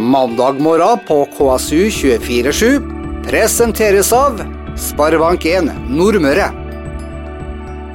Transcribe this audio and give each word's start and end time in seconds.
Mandag 0.00 0.60
morgen 0.60 0.98
på 1.08 1.28
KSU247 1.38 3.24
presenteres 3.24 4.12
av 4.16 4.38
Sparebank1 4.80 5.68
Nordmøre. 5.92 6.46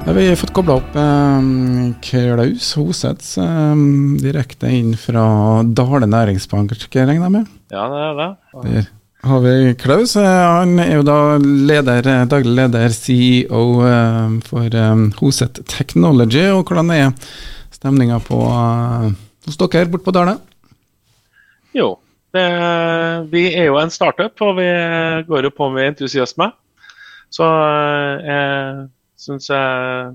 Ja, 0.06 0.14
vi 0.14 0.28
har 0.28 0.38
fått 0.38 0.52
kobla 0.54 0.76
opp 0.78 0.94
eh, 0.94 1.48
Klaus 2.06 2.68
Hosets 2.78 3.34
eh, 3.42 3.82
direkte 4.22 4.70
inn 4.70 4.94
fra 4.94 5.26
Dale 5.66 6.06
næringsbank, 6.06 6.76
regner 6.94 7.18
jeg 7.18 7.34
med? 7.40 7.50
Ja, 7.74 7.88
det 7.90 8.04
er 8.04 8.16
det. 8.22 8.30
Der 8.54 8.88
har 9.26 9.42
vi 9.42 9.74
Klaus. 9.82 10.14
Han 10.14 10.78
er 10.78 11.00
jo 11.00 11.06
da 11.10 11.20
leder, 11.42 12.12
daglig 12.30 12.54
leder, 12.60 12.94
CEO 12.94 13.64
eh, 13.82 14.36
for 14.46 14.70
eh, 14.70 15.06
Hoset 15.18 15.64
Technology. 15.66 16.52
Og 16.54 16.68
hvordan 16.70 16.94
er 16.94 17.16
stemninga 17.74 18.22
eh, 18.22 19.14
hos 19.50 19.58
dere 19.58 19.90
borte 19.90 20.06
på 20.06 20.14
Dale? 20.14 20.38
Jo, 21.76 21.90
det, 22.32 22.44
vi 23.32 23.42
er 23.52 23.68
jo 23.68 23.76
en 23.80 23.92
startup, 23.92 24.40
og 24.44 24.56
vi 24.56 24.68
går 25.28 25.48
jo 25.48 25.52
på 25.52 25.68
med 25.74 25.90
entusiasme. 25.92 26.48
Så 27.32 27.44
eh, 27.44 28.26
jeg 28.26 28.86
syns 29.20 29.50
jeg 29.50 30.14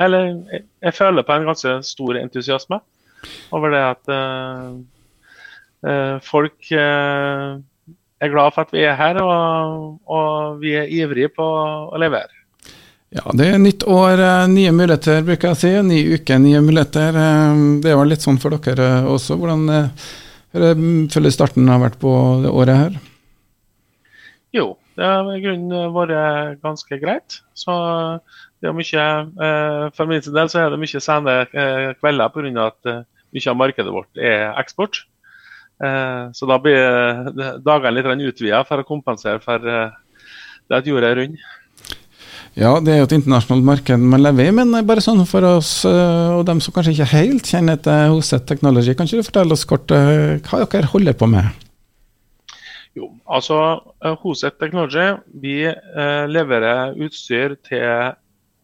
Eller 0.00 0.30
jeg, 0.50 0.94
føler 0.96 1.22
på 1.22 1.34
en 1.34 1.46
ganske 1.50 1.76
stor 1.86 2.16
entusiasme 2.18 2.80
over 3.54 3.70
det 3.72 3.82
at 3.82 4.10
eh, 4.14 4.72
folk 6.24 6.72
uh, 6.72 7.60
er 8.20 8.32
glad 8.32 8.54
for 8.54 8.64
at 8.64 8.72
vi 8.72 8.82
er 8.84 8.96
her, 8.98 9.20
og, 9.22 10.00
og 10.04 10.58
vi 10.60 10.74
er 10.76 10.90
ivrige 10.92 11.30
på 11.36 11.44
å 11.44 12.00
levere. 12.00 12.32
Ja, 13.14 13.24
det 13.36 13.46
er 13.48 13.62
nytt 13.62 13.84
år, 13.86 14.20
nye 14.50 14.72
muligheter, 14.74 15.22
bruker 15.24 15.52
jeg 15.52 15.56
å 15.56 15.60
si. 15.60 15.72
Ny 15.86 16.00
uke, 16.16 16.38
nye 16.40 16.60
muligheter. 16.64 17.16
Det 17.84 17.96
vel 17.96 18.12
litt 18.12 18.24
sånn 18.24 18.40
for 18.42 18.56
dere 18.56 19.04
også. 19.12 19.36
Hvordan 19.40 19.68
føler 20.54 21.34
starten 21.34 21.68
har 21.68 21.82
vært 21.82 21.98
på 22.02 22.14
det 22.44 22.52
året 22.54 22.78
her? 22.78 22.98
Jo, 24.54 24.66
det 24.94 25.06
har 25.08 25.30
i 25.34 25.40
grunnen 25.42 25.94
vært 25.94 26.60
ganske 26.62 26.98
greit. 27.02 27.40
Så 27.58 27.74
det 28.62 28.70
er 28.70 28.76
mye, 28.76 29.06
eh, 29.46 29.90
For 29.96 30.06
min 30.06 30.22
del 30.22 30.48
så 30.48 30.62
er 30.62 30.70
det 30.70 30.78
mye 30.80 31.00
sene 31.02 31.34
eh, 31.52 31.90
kvelder 31.98 32.30
pga. 32.30 32.66
at 32.66 32.86
eh, 32.86 33.02
mye 33.34 33.50
av 33.50 33.56
markedet 33.56 33.92
vårt 33.92 34.16
er 34.16 34.54
eksport. 34.60 35.04
Så 35.74 36.46
da 36.46 36.56
blir 36.62 37.58
dagene 37.66 37.90
litt 37.98 38.06
utvida 38.30 38.60
for 38.64 38.78
å 38.78 38.86
kompensere 38.86 39.40
for 39.42 39.58
det 39.58 40.76
at 40.78 40.86
jorda 40.86 41.10
er 41.10 41.18
rund. 41.18 41.34
Ja, 42.54 42.76
det 42.78 42.92
er 42.92 43.00
jo 43.00 43.06
et 43.08 43.14
internasjonalt 43.16 43.66
marked 43.66 44.02
man 44.06 44.22
lever 44.22 44.46
i, 44.46 44.54
men 44.54 44.70
bare 44.86 45.02
sånn 45.02 45.24
for 45.26 45.42
oss 45.48 45.80
eh, 45.88 46.34
og 46.36 46.44
dem 46.46 46.60
som 46.62 46.74
kanskje 46.74 46.92
ikke 46.94 47.10
helt 47.10 47.48
kjenner 47.50 47.80
til 47.82 48.12
Hoset 48.12 48.44
Technology, 48.46 48.94
kan 48.94 49.08
ikke 49.08 49.24
du 49.24 49.26
fortelle 49.26 49.56
oss 49.56 49.64
kort 49.66 49.90
eh, 49.94 50.36
hva 50.46 50.60
dere 50.70 50.90
holder 50.92 51.16
på 51.18 51.26
med? 51.32 51.48
Jo, 52.94 53.08
altså 53.26 53.58
eh, 53.98 54.14
Hoset 54.22 54.54
Technology 54.62 55.08
vi 55.42 55.56
leverer 56.30 56.94
utstyr 57.02 57.56
til 57.66 58.14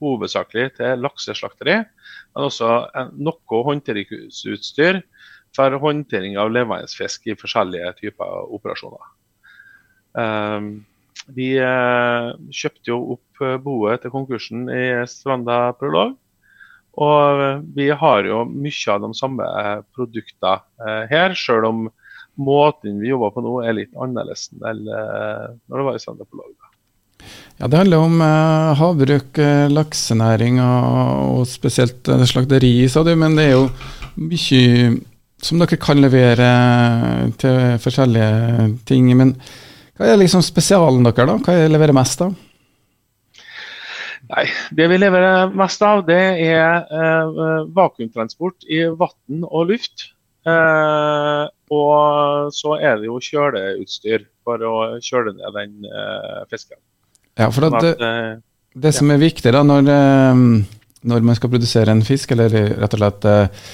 hovedsakelig 0.00 0.68
til 0.78 1.02
lakseslakteri, 1.02 1.80
men 1.82 2.46
også 2.46 2.70
noe 3.18 3.64
håndteringsutstyr 3.66 5.00
for 5.56 5.74
håndtering 5.82 6.38
av 6.38 6.54
levende 6.54 6.86
fisk 6.94 7.26
i 7.26 7.34
forskjellige 7.34 7.90
typer 8.04 8.54
operasjoner. 8.54 9.02
Um, 10.14 10.70
vi 11.28 11.52
eh, 11.60 12.30
kjøpte 12.50 12.92
jo 12.92 12.98
opp 13.16 13.44
eh, 13.44 13.58
boet 13.62 14.02
til 14.02 14.12
konkursen 14.14 14.68
i 14.72 14.84
Stranda 15.10 15.70
Prolog. 15.78 16.16
Og 17.00 17.42
eh, 17.44 17.62
vi 17.76 17.90
har 17.92 18.28
jo 18.28 18.44
mye 18.48 18.94
av 18.94 19.04
de 19.04 19.12
samme 19.18 19.50
produktene 19.96 21.06
her, 21.10 21.36
selv 21.38 21.70
om 21.70 21.84
måten 22.40 23.00
vi 23.02 23.10
jobber 23.10 23.34
på 23.34 23.44
nå 23.44 23.58
er 23.66 23.76
litt 23.76 23.94
annerledes 24.00 24.48
enn 24.54 24.86
når 24.86 25.76
det 25.76 25.86
var 25.86 25.98
i 25.98 26.02
Stranda 26.02 26.26
Prolog. 26.26 26.56
Ja, 27.60 27.68
Det 27.68 27.76
handler 27.76 28.06
om 28.08 28.20
eh, 28.24 28.74
havbruk, 28.80 29.40
laksenæring 29.70 30.60
og, 30.64 31.40
og 31.40 31.48
spesielt 31.48 32.08
slakteri, 32.30 32.74
sa 32.88 33.04
du. 33.04 33.12
Men 33.18 33.36
det 33.36 33.50
er 33.50 33.56
jo 33.58 33.66
mye 34.20 35.00
som 35.40 35.60
dere 35.60 35.76
kan 35.80 36.00
levere 36.00 36.48
til 37.40 37.76
forskjellige 37.80 38.70
ting. 38.88 39.12
Men 39.16 39.34
hva 40.00 40.08
er 40.08 40.16
liksom 40.16 40.40
spesialen 40.40 41.04
dere, 41.04 41.26
da? 41.28 41.34
Hva 41.44 41.52
er 41.52 41.66
det 41.66 41.72
leverer 41.74 41.92
mest 41.92 42.22
av? 42.24 42.32
Nei, 44.30 44.46
Det 44.72 44.86
vi 44.88 44.96
leverer 44.96 45.52
mest 45.52 45.82
av, 45.84 46.00
det 46.08 46.22
er 46.46 46.86
eh, 46.88 47.42
vakuumtransport 47.76 48.64
i 48.72 48.86
vann 48.96 49.44
og 49.44 49.68
luft. 49.74 50.06
Eh, 50.48 51.42
og 51.76 52.48
så 52.56 52.78
er 52.80 52.96
det 53.02 53.10
jo 53.10 53.20
kjøleutstyr 53.20 54.24
for 54.46 54.64
å 54.64 54.74
kjøle 55.04 55.34
ned 55.36 55.52
den 55.58 55.84
eh, 55.84 56.40
fisken. 56.48 56.80
Ja, 57.36 57.50
for 57.52 57.68
Sånn 57.68 57.76
at 57.76 57.84
det, 57.84 57.94
at, 57.98 58.04
eh, 58.08 58.80
det 58.86 58.96
som 58.96 59.12
er 59.12 59.20
viktig 59.20 59.52
da, 59.52 59.60
når, 59.66 59.90
eh, 59.92 60.44
når 61.12 61.28
man 61.28 61.36
skal 61.36 61.52
produsere 61.52 61.92
en 61.92 62.06
fisk, 62.08 62.32
eller 62.32 62.56
rett 62.80 62.96
og 62.96 63.04
slett 63.04 63.28
eh, 63.28 63.64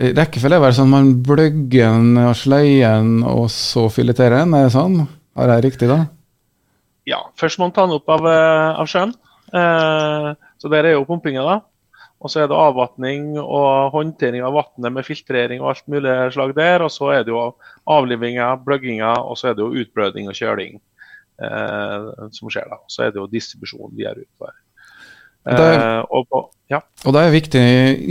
Rekkefølge 0.00 0.56
er 0.56 0.62
vel 0.62 0.72
sånn 0.72 0.88
man 0.88 1.08
bløgger 1.26 1.90
den 1.90 2.14
og 2.22 2.36
sløyer 2.38 3.02
den, 3.02 3.18
og 3.26 3.50
så 3.52 3.82
fileterer 3.92 4.38
den. 4.46 4.54
Er 4.56 4.70
det 4.70 4.72
sånn? 4.72 5.02
Har 5.40 5.54
jeg 5.56 5.64
riktig 5.70 5.88
da? 5.90 6.02
ja, 7.08 7.16
først 7.40 7.58
må 7.58 7.66
man 7.66 7.72
ta 7.74 7.86
den 7.88 7.96
opp 7.96 8.10
av, 8.12 8.26
eh, 8.28 8.78
av 8.78 8.86
sjøen. 8.86 9.10
Eh, 9.56 10.26
så 10.60 10.68
der 10.70 10.84
er 10.86 10.92
jo 10.94 11.06
pumpinga, 11.08 11.42
da. 11.42 11.56
Og 12.20 12.28
så 12.30 12.42
er 12.44 12.50
det 12.50 12.54
avvatning 12.60 13.32
og 13.40 13.90
håndtering 13.96 14.44
av 14.44 14.52
vannet 14.54 14.92
med 14.92 15.06
filtrering 15.08 15.62
og 15.64 15.70
alt 15.72 15.86
mulig 15.90 16.12
slag 16.36 16.52
der. 16.54 16.84
Og 16.84 16.92
så 16.92 17.08
er 17.16 17.24
det 17.24 17.32
jo 17.32 17.54
avlivinga, 17.88 18.52
bløgginga, 18.62 19.14
og 19.24 19.38
så 19.40 19.48
er 19.50 19.56
det 19.58 19.64
jo 19.64 19.80
utblødning 19.80 20.28
og 20.30 20.36
kjøling 20.38 20.76
eh, 21.42 22.10
som 22.36 22.52
skjer 22.52 22.68
da. 22.70 22.78
Så 22.92 23.06
er 23.08 23.14
det 23.14 23.18
jo 23.22 23.26
distribusjon 23.32 23.96
videre 23.96 24.22
utover. 24.26 24.52
Er- 24.52 24.60
Eh, 25.50 26.04
og 26.12 26.26
på, 26.28 26.38
ja, 26.68 26.82
Og 27.06 27.14
da 27.16 27.22
er 27.24 27.32
viktig, 27.32 27.60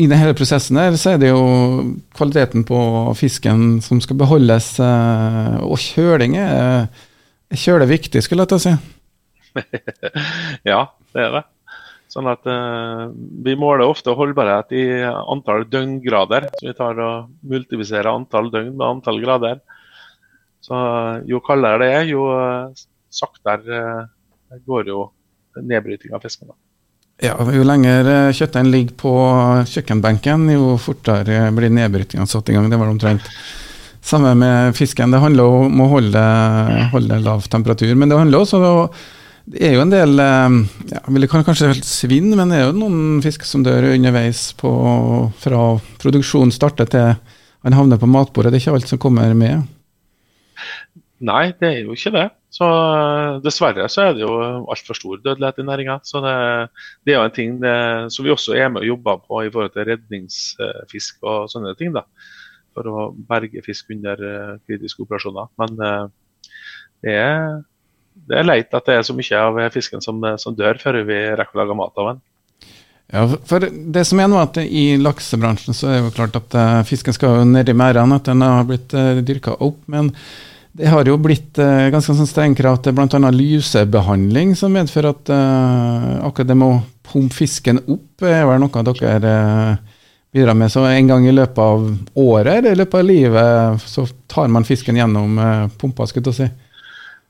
i 0.01 0.07
den 0.09 0.17
hele 0.17 0.33
prosessen 0.33 0.75
her, 0.81 0.97
så 0.97 1.11
er 1.13 1.19
det 1.21 1.29
jo 1.29 1.93
kvaliteten 2.17 2.65
på 2.65 2.79
fisken 3.15 3.79
som 3.85 4.01
skal 4.01 4.17
beholdes, 4.17 4.79
eh, 4.81 5.59
og 5.61 5.77
kjøling 5.77 6.35
er 6.41 6.89
er 7.49 7.61
kjøle 7.63 7.87
viktig, 7.89 8.21
skulle 8.23 8.45
jeg 8.45 8.51
til 8.51 8.59
å 8.59 8.63
si. 8.63 8.75
ja, 10.71 10.83
det 11.13 11.23
er 11.25 11.33
det. 11.39 11.45
Sånn 12.09 12.29
at 12.29 12.45
uh, 12.49 13.09
Vi 13.45 13.53
måler 13.59 13.85
ofte 13.85 14.15
holdbarhet 14.17 14.73
i 14.77 14.85
antall 15.05 15.67
døgngrader. 15.69 16.49
Så 16.57 16.69
vi 16.69 16.77
tar 16.77 17.01
og 17.05 17.29
multipliserer 17.49 18.09
antall 18.11 18.49
døgn 18.53 18.73
med 18.73 18.87
antall 18.87 19.21
grader. 19.21 19.61
Så 20.65 20.73
uh, 20.73 21.19
Jo 21.29 21.41
kaldere 21.45 21.83
det 21.85 21.91
er, 21.99 22.07
jo 22.09 22.25
uh, 22.33 22.87
saktere 23.13 24.09
går 24.65 24.89
jo 24.89 25.05
nedbryting 25.61 26.13
av 26.17 26.25
fisken. 26.25 26.49
Ja, 27.21 27.35
Jo 27.53 27.65
lenger 27.67 28.31
kjøttdeigen 28.31 28.69
ligger 28.71 28.95
på 28.97 29.11
kjøkkenbenken, 29.67 30.45
jo 30.53 30.77
fortere 30.81 31.49
blir 31.53 31.73
nedbrytinga 31.73 32.25
satt 32.29 32.49
i 32.49 32.55
gang. 32.55 32.69
Det 32.71 32.79
var 32.79 32.89
omtrent 32.89 33.27
samme 34.09 34.33
med 34.37 34.75
fisken. 34.77 35.13
Det 35.13 35.21
handler 35.21 35.55
om 35.61 35.81
å 35.83 35.87
holde, 35.93 36.25
holde 36.93 37.21
lav 37.23 37.47
temperatur. 37.51 37.93
Men 37.95 38.11
det 38.11 38.19
handler 38.19 38.43
også 38.43 38.59
om 38.59 38.99
Det 39.49 39.63
er 39.65 39.73
jo 39.73 39.81
en 39.81 39.93
del 39.93 40.19
eh, 40.21 40.57
ja, 40.91 40.99
vil 41.09 41.27
kan 41.29 41.45
kanskje 41.45 41.71
helt 41.71 41.87
svinn, 41.87 42.35
men 42.37 42.51
det 42.51 42.59
er 42.59 42.67
jo 42.67 42.77
noen 42.77 43.21
fisk 43.25 43.47
som 43.49 43.63
dør 43.65 43.87
underveis 43.95 44.51
på, 44.59 44.69
fra 45.41 45.63
produksjonen 46.01 46.53
starter 46.53 46.89
til 46.89 47.15
han 47.65 47.75
havner 47.75 47.99
på 47.99 48.07
matbordet. 48.07 48.53
Det 48.53 48.59
er 48.59 48.63
ikke 48.67 48.75
alt 48.77 48.91
som 48.91 49.01
kommer 49.01 49.33
med. 49.35 49.65
Nei, 51.19 51.49
det 51.59 51.67
er 51.67 51.79
jo 51.83 51.95
ikke 51.97 52.13
det. 52.15 52.27
Så 52.53 52.65
eh, 52.65 53.39
Dessverre 53.43 53.85
så 53.91 54.07
er 54.07 54.15
det 54.15 54.23
jo 54.23 54.33
altfor 54.71 54.97
stor 54.97 55.19
dødelighet 55.21 55.59
i 55.61 55.67
næringa. 55.67 55.99
Så 56.07 56.21
det, 56.23 56.35
det 57.05 57.13
er 57.13 57.19
jo 57.19 57.25
en 57.27 57.35
ting 57.35 57.57
det, 57.61 57.75
som 58.15 58.25
vi 58.25 58.33
også 58.33 58.55
er 58.57 58.71
med 58.71 58.85
og 58.85 58.93
jobber 58.93 59.19
på 59.25 59.43
i 59.43 59.51
forhold 59.51 59.73
til 59.75 59.89
redningsfisk 59.91 61.19
og 61.27 61.49
sånne 61.51 61.75
ting. 61.79 61.93
da, 61.95 62.05
For 62.79 62.87
å 62.87 63.09
berge 63.29 63.63
fisk 63.65 63.91
under 63.95 64.23
eh, 64.23 64.55
kritiske 64.69 65.03
operasjoner. 65.03 65.51
Men 65.59 65.83
eh, 65.83 66.07
det 67.03 67.15
er, 67.19 67.59
det 68.29 68.39
er 68.39 68.47
leit 68.47 68.75
at 68.75 68.87
det 68.87 68.97
er 68.97 69.05
så 69.07 69.15
mye 69.15 69.43
av 69.43 69.61
fisken 69.75 70.03
som, 70.03 70.23
som 70.39 70.55
dør 70.55 70.79
før 70.81 71.01
vi 71.07 71.21
rekker 71.39 71.59
å 71.59 71.63
lage 71.63 71.79
mat 71.79 71.99
av 71.99 72.11
den. 72.13 72.25
Ja, 73.09 73.23
for 73.49 73.63
det 73.65 74.03
som 74.05 74.19
er 74.21 74.27
nå 74.29 74.37
at 74.37 74.59
I 74.61 74.93
laksebransjen 75.01 75.73
så 75.73 75.87
er 75.89 75.97
det 75.97 76.03
jo 76.03 76.15
klart 76.19 76.37
at 76.37 76.55
eh, 76.55 76.79
fisken 76.87 77.15
skal 77.15 77.39
jo 77.39 77.49
ned 77.49 77.71
i 77.71 77.75
merdene, 77.75 78.19
at 78.19 78.29
den 78.29 78.45
har 78.45 78.67
blitt 78.69 78.93
uh, 78.93 79.17
dyrka 79.25 79.55
opp. 79.65 79.81
Men 79.89 80.13
det 80.79 80.87
har 80.87 81.07
jo 81.07 81.17
blitt 81.19 81.57
eh, 81.59 81.89
ganske 81.91 82.13
sånn 82.15 82.29
strenge 82.29 82.59
krav 82.59 82.77
til 82.83 82.93
bl.a. 82.95 83.31
lusebehandling, 83.33 84.53
som 84.57 84.75
medfører 84.75 85.15
at 85.15 85.31
eh, 85.33 86.11
akkurat 86.27 86.51
det 86.51 86.57
med 86.59 86.75
å 86.75 86.81
pumpe 87.09 87.35
fisken 87.35 87.81
opp 87.89 88.23
er 88.23 88.45
vel 88.47 88.61
noe 88.61 88.83
dere 88.85 89.33
eh, 89.33 89.97
bidrar 90.31 90.53
med. 90.53 90.71
Så 90.71 90.83
en 90.85 91.07
gang 91.07 91.27
i 91.27 91.33
løpet 91.33 91.57
av 91.57 91.85
året 92.15 92.53
eller 92.53 92.71
i 92.71 92.79
løpet 92.79 92.99
av 92.99 93.05
livet 93.05 93.85
så 93.89 94.05
tar 94.29 94.49
man 94.51 94.67
fisken 94.67 94.97
gjennom 94.99 95.37
eh, 95.39 95.69
pumpa, 95.81 96.07
skulle 96.07 96.33
jeg 96.33 96.39
si. 96.39 96.49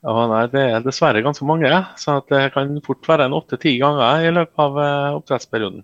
Ja, 0.00 0.16
nei, 0.30 0.44
Det 0.52 0.64
er 0.64 0.84
dessverre 0.84 1.22
ganske 1.24 1.44
mange, 1.44 1.70
så 2.00 2.20
det 2.30 2.50
kan 2.54 2.72
fort 2.84 3.08
være 3.08 3.28
en 3.28 3.36
åtte-ti 3.36 3.76
ganger 3.80 4.24
i 4.24 4.32
løpet 4.32 4.64
av 4.64 4.78
eh, 4.80 5.16
oppdrettsperioden. 5.18 5.82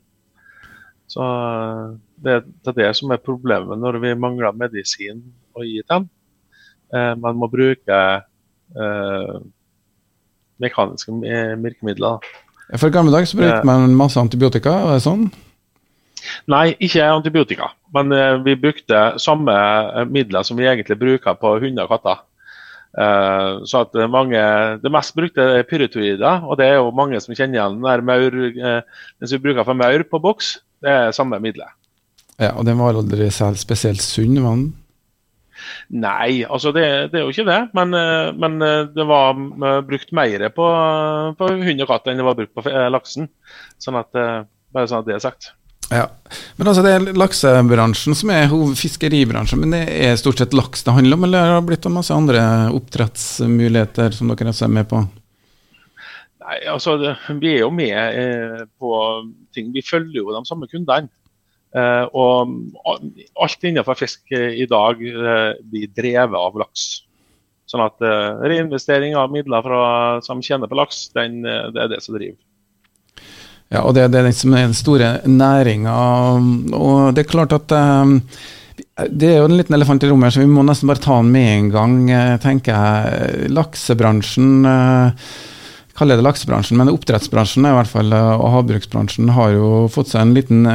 Så 1.13 1.25
eh, 1.25 1.97
Det 2.17 2.39
er 2.41 2.79
det 2.81 2.93
som 2.97 3.13
er 3.13 3.25
problemet 3.25 3.81
når 3.81 4.01
vi 4.05 4.15
mangler 4.17 4.57
medisin 4.57 5.21
å 5.57 5.65
gi 5.65 5.83
dem. 5.89 6.09
man 6.93 7.35
må 7.37 7.49
bruke 7.51 7.97
mekaniske 10.63 11.13
virkemidler. 11.59 12.23
For 12.79 12.95
gamle 12.95 13.13
dager 13.13 13.37
brukte 13.37 13.67
man 13.67 13.95
masse 13.99 14.21
antibiotika, 14.21 14.71
var 14.87 14.97
det 14.97 15.05
sånn? 15.05 15.27
Nei, 16.53 16.71
ikke 16.83 17.05
antibiotika. 17.09 17.71
Men 17.95 18.13
vi 18.45 18.57
brukte 18.61 19.03
samme 19.23 19.55
midler 20.11 20.47
som 20.47 20.59
vi 20.59 20.67
egentlig 20.69 20.99
bruker 21.01 21.39
på 21.41 21.59
hunder 21.63 21.87
og 21.87 21.95
katter. 21.97 22.25
Uh, 22.97 23.61
så 23.69 23.83
at 23.85 23.97
mange, 24.09 24.41
Det 24.81 24.93
mest 24.93 25.13
brukte 25.17 25.43
er 25.59 25.67
pyretroider, 25.69 26.47
og 26.49 26.57
det 26.57 26.67
er 26.67 26.79
jo 26.79 26.95
mange 26.97 27.21
som 27.21 27.35
kjenner 27.37 27.59
igjen 27.59 27.83
den 27.85 28.07
maur, 28.09 28.31
den 28.33 29.29
som 29.29 29.37
vi 29.37 29.45
bruker 29.45 29.69
for 29.69 29.77
maur 29.77 30.05
på 30.09 30.21
boks. 30.23 30.57
Det 30.81 30.91
er 30.91 31.13
samme 31.13 31.41
middelet. 31.41 31.69
Ja, 32.41 32.53
Og 32.57 32.65
den 32.65 32.79
var 32.79 32.97
aldri 32.97 33.29
spesielt 33.31 34.01
sunn, 34.01 34.41
var 34.43 34.57
den? 34.57 34.75
Nei, 35.89 36.45
altså 36.45 36.73
det, 36.73 37.13
det, 37.13 37.21
er 37.21 37.25
jo 37.25 37.33
ikke 37.33 37.49
det. 37.49 37.61
Men, 37.77 37.91
men 38.37 38.59
det 38.93 39.07
var 39.09 39.37
brukt 39.89 40.13
mer 40.13 40.49
på, 40.53 40.67
på 41.37 41.49
hund 41.49 41.85
og 41.85 41.89
katt 41.89 42.09
enn 42.09 42.21
det 42.21 42.27
var 42.27 42.37
brukt 42.37 42.53
på 42.57 42.65
laksen. 42.93 43.29
Sånn 43.81 43.97
at, 43.97 44.13
bare 44.73 44.89
sånn 44.89 45.01
at 45.01 45.09
det 45.09 45.17
er 45.17 45.25
sagt. 45.25 45.55
Ja, 45.87 46.09
men 46.59 46.67
altså 46.67 46.83
Det 46.83 46.93
er 46.93 47.05
laksebransjen 47.15 48.17
som 48.19 48.33
er 48.35 48.51
fiskeribransjen, 48.79 49.61
men 49.63 49.75
det 49.77 49.85
er 49.87 50.17
stort 50.19 50.41
sett 50.41 50.57
laks 50.57 50.83
det 50.83 50.97
handler 50.97 51.19
om, 51.19 51.27
eller 51.29 51.53
har 51.53 51.61
det 51.61 51.69
blitt 51.69 51.87
masse 51.95 52.15
andre 52.15 52.43
oppdrettsmuligheter 52.75 54.17
som 54.17 54.33
dere 54.33 54.51
er 54.51 54.73
med 54.73 54.89
på? 54.91 55.05
Nei, 56.47 56.59
altså 56.71 56.97
Vi 56.99 57.53
er 57.53 57.63
jo 57.65 57.71
med 57.75 57.95
eh, 57.95 58.67
på 58.79 58.91
ting. 59.55 59.71
Vi 59.75 59.83
følger 59.83 60.21
jo 60.21 60.35
de 60.35 60.43
samme 60.47 60.69
kundene. 60.71 61.11
Eh, 61.77 62.05
og 62.15 62.55
alt 63.43 63.67
innenfor 63.67 63.99
fisk 63.99 64.31
i 64.33 64.67
dag 64.71 65.03
eh, 65.03 65.59
blir 65.71 65.91
drevet 65.95 66.39
av 66.39 66.59
laks. 66.63 66.87
Sånn 67.67 67.83
at 67.83 68.03
eh, 68.05 68.45
reinvestering 68.47 69.17
av 69.19 69.33
midler 69.35 69.65
fra, 69.67 69.81
som 70.23 70.43
tjener 70.45 70.71
på 70.71 70.79
laks, 70.79 71.09
den, 71.19 71.41
eh, 71.47 71.67
det 71.75 71.83
er 71.83 71.91
det 71.97 72.03
som 72.05 72.15
driver. 72.15 72.39
Ja, 73.73 73.83
og 73.83 73.97
det, 73.97 74.07
det 74.15 74.21
er 74.21 74.29
den 74.29 74.37
som 74.37 74.55
er 74.55 74.69
den 74.69 74.77
store 74.79 75.09
næringa. 75.27 75.97
Og 76.77 77.17
det 77.17 77.25
er 77.25 77.33
klart 77.33 77.55
at 77.57 77.73
um, 77.75 78.21
det 79.11 79.33
er 79.33 79.41
jo 79.41 79.49
en 79.49 79.57
liten 79.59 79.75
elefant 79.75 80.07
i 80.07 80.11
rommet, 80.11 80.35
så 80.35 80.45
vi 80.45 80.51
må 80.51 80.63
nesten 80.67 80.91
bare 80.91 81.03
ta 81.03 81.19
den 81.19 81.33
med 81.35 81.49
en 81.51 81.73
gang, 81.75 81.97
eh, 82.13 82.37
tenker 82.43 82.77
jeg. 82.77 83.51
Laksebransjen 83.57 84.69
uh, 84.69 85.35
kaller 85.99 86.21
det 86.21 86.27
laksebransjen, 86.29 86.79
men 86.79 86.93
oppdrettsbransjen 86.93 87.67
i 87.67 87.75
hvert 87.75 87.91
fall, 87.91 88.15
og 88.15 88.49
havbruksbransjen 88.55 89.35
har 89.35 89.55
jo 89.57 89.69
fått 89.93 90.13
seg 90.13 90.23
en 90.23 90.35
liten 90.37 90.67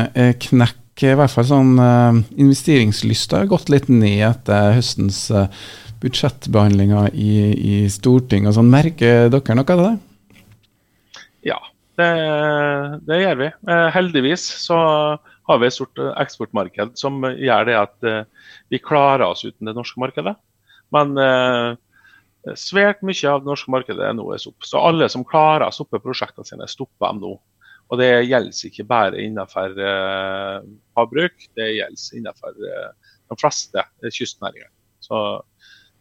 knekk. 0.47 0.77
I 1.01 1.15
hvert 1.17 1.31
fall 1.33 1.45
sånn 1.47 1.69
investeringslysta 1.79 3.39
har 3.39 3.47
gått 3.49 3.71
litt 3.73 3.87
ned 3.89 4.19
etter 4.27 4.75
høstens 4.75 5.23
budsjettbehandlinger 6.01 7.13
i, 7.13 7.31
i 7.53 7.75
Stortinget. 7.89 8.53
Sånn. 8.57 8.69
Merker 8.69 9.29
dere 9.31 9.57
noe 9.57 9.77
av 9.77 9.83
det? 9.85 9.93
Ja, 11.47 11.57
det, 12.01 13.01
det 13.07 13.19
gjør 13.21 13.37
vi. 13.39 13.49
Eh, 13.71 13.87
heldigvis 13.95 14.43
så 14.63 14.79
har 15.47 15.61
vi 15.61 15.67
et 15.67 15.75
stort 15.75 16.01
eh, 16.01 16.11
eksportmarked 16.21 16.97
som 16.99 17.21
gjør 17.23 17.69
det 17.69 17.77
at 17.77 18.07
eh, 18.09 18.49
vi 18.73 18.81
klarer 18.81 19.27
oss 19.27 19.45
uten 19.45 19.69
det 19.69 19.75
norske 19.77 20.01
markedet. 20.01 20.35
Men 20.91 21.15
svært 22.59 22.99
mye 23.07 23.29
av 23.31 23.43
det 23.43 23.47
norske 23.47 23.71
markedet 23.71 24.09
nå 24.17 24.25
er 24.35 24.41
sopp. 24.43 24.65
Så 24.67 24.81
alle 24.81 25.07
som 25.13 25.23
klarer 25.23 25.69
å 25.69 25.71
stoppe 25.71 26.01
prosjektene 26.03 26.43
sine, 26.43 26.67
stopper 26.67 27.13
dem 27.13 27.21
nå. 27.23 27.29
Og 27.91 27.99
det 28.01 28.09
gjelder 28.25 28.67
ikke 28.67 28.87
bare 28.89 29.21
innenfor 29.23 29.77
havbruk, 30.99 31.47
det 31.55 31.69
gjelder 31.77 32.19
innenfor 32.19 32.59
de 32.59 33.39
fleste 33.39 33.85
kystnæringer. 34.03 34.67
Så 34.99 35.21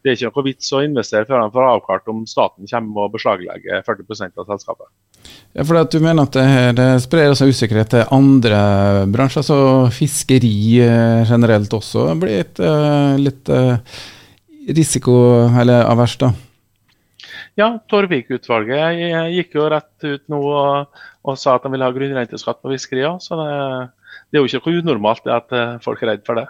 det 0.01 0.11
er 0.11 0.17
ikke 0.17 0.31
noe 0.33 0.47
vits 0.49 0.71
å 0.73 0.81
investere 0.81 1.27
før 1.29 1.43
man 1.43 1.53
får 1.53 1.67
avklart 1.67 2.07
om 2.09 2.23
staten 2.29 2.69
kommer 2.69 3.05
og 3.05 3.15
beslaglegger 3.15 3.83
40% 3.85 4.39
av 4.41 4.47
selskapet. 4.49 4.89
Ja, 5.51 5.65
for 5.67 5.83
Du 5.91 5.99
mener 5.99 6.23
at 6.23 6.35
det 6.35 6.45
her 6.47 6.99
sprer 7.03 7.31
også 7.31 7.49
usikkerhet 7.51 7.91
til 7.91 8.13
andre 8.15 8.61
bransjer, 9.11 9.43
så 9.43 9.57
fiskeri 9.91 10.79
eh, 10.79 11.27
generelt 11.27 11.73
også 11.75 12.07
blir 12.19 12.45
et, 12.45 12.61
uh, 12.63 13.19
litt 13.19 13.51
uh, 13.51 13.75
risiko 14.71 15.17
eller 15.49 15.83
avers, 15.89 16.15
da? 16.21 16.31
Ja, 17.59 17.67
Torvik-utvalget 17.91 19.33
gikk 19.35 19.57
jo 19.57 19.67
rett 19.69 20.07
ut 20.07 20.23
nå 20.31 20.39
og, 20.39 21.01
og, 21.27 21.35
sa 21.35 21.57
at 21.57 21.65
de 21.65 21.73
ville 21.73 21.83
ha 21.83 21.93
grunnrenteskatt 21.93 22.61
på 22.63 22.71
fiskerier. 22.71 23.19
Så 23.19 23.35
det, 23.35 23.49
det, 24.31 24.39
er 24.39 24.45
jo 24.45 24.61
ikke 24.61 24.71
unormalt 24.79 25.27
at 25.27 25.51
folk 25.83 25.99
er 25.99 26.13
redd 26.13 26.23
for 26.25 26.39
det. 26.39 26.47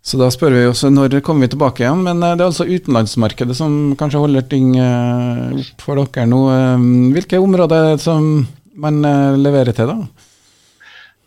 Så 0.00 0.16
da 0.16 0.30
spør 0.32 0.54
vi 0.56 0.62
oss 0.64 0.80
når 0.88 1.18
kommer 1.24 1.44
vi 1.44 1.52
tilbake 1.52 1.84
igjen, 1.84 2.00
men 2.06 2.22
eh, 2.24 2.32
det 2.32 2.44
er 2.44 2.48
altså 2.48 2.66
utenlandsmarkedet 2.68 3.56
som 3.56 3.74
kanskje 4.00 4.22
holder 4.22 4.46
ting 4.48 4.72
eh, 4.80 5.60
opp 5.60 5.84
for 5.84 6.00
dere 6.00 6.24
nå. 6.30 6.40
Eh, 6.54 6.86
hvilke 7.16 7.40
områder 7.42 8.00
som 8.00 8.46
man 8.80 9.02
leverer 9.36 9.76
til, 9.76 9.90
da? 9.90 10.28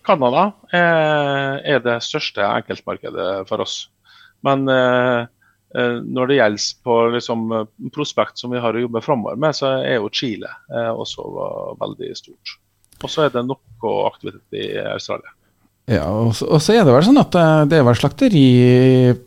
Canada 0.04 0.48
er 0.74 1.84
det 1.84 2.00
største 2.04 2.42
enkeltmarkedet 2.44 3.28
for 3.48 3.62
oss. 3.64 3.76
Men 4.44 4.66
når 4.66 6.32
det 6.32 6.40
gjelder 6.40 6.66
på 6.88 6.96
liksom, 7.14 7.46
prospekt 7.94 8.42
som 8.42 8.52
vi 8.52 8.64
har 8.64 8.76
å 8.76 8.82
jobbe 8.82 9.04
framover 9.06 9.38
med, 9.40 9.56
så 9.56 9.70
er 9.84 10.00
jo 10.00 10.10
Chile 10.12 10.50
også 10.72 11.28
veldig 11.84 12.10
stort. 12.20 12.56
Og 13.04 13.14
så 13.14 13.28
er 13.28 13.36
det 13.36 13.46
noe 13.46 13.94
aktivitet 14.10 14.60
i 14.60 14.66
Australia. 14.82 15.32
Ja, 15.92 16.08
og 16.08 16.32
så, 16.38 16.48
og 16.48 16.62
så, 16.64 16.78
er 16.78 16.86
det 16.88 16.94
vel 16.96 17.04
sånn 17.04 17.20
at 17.20 17.36
eh, 17.36 17.62
det 17.68 17.80
er 17.80 17.88
vel 17.88 17.98
slakteri 18.00 18.44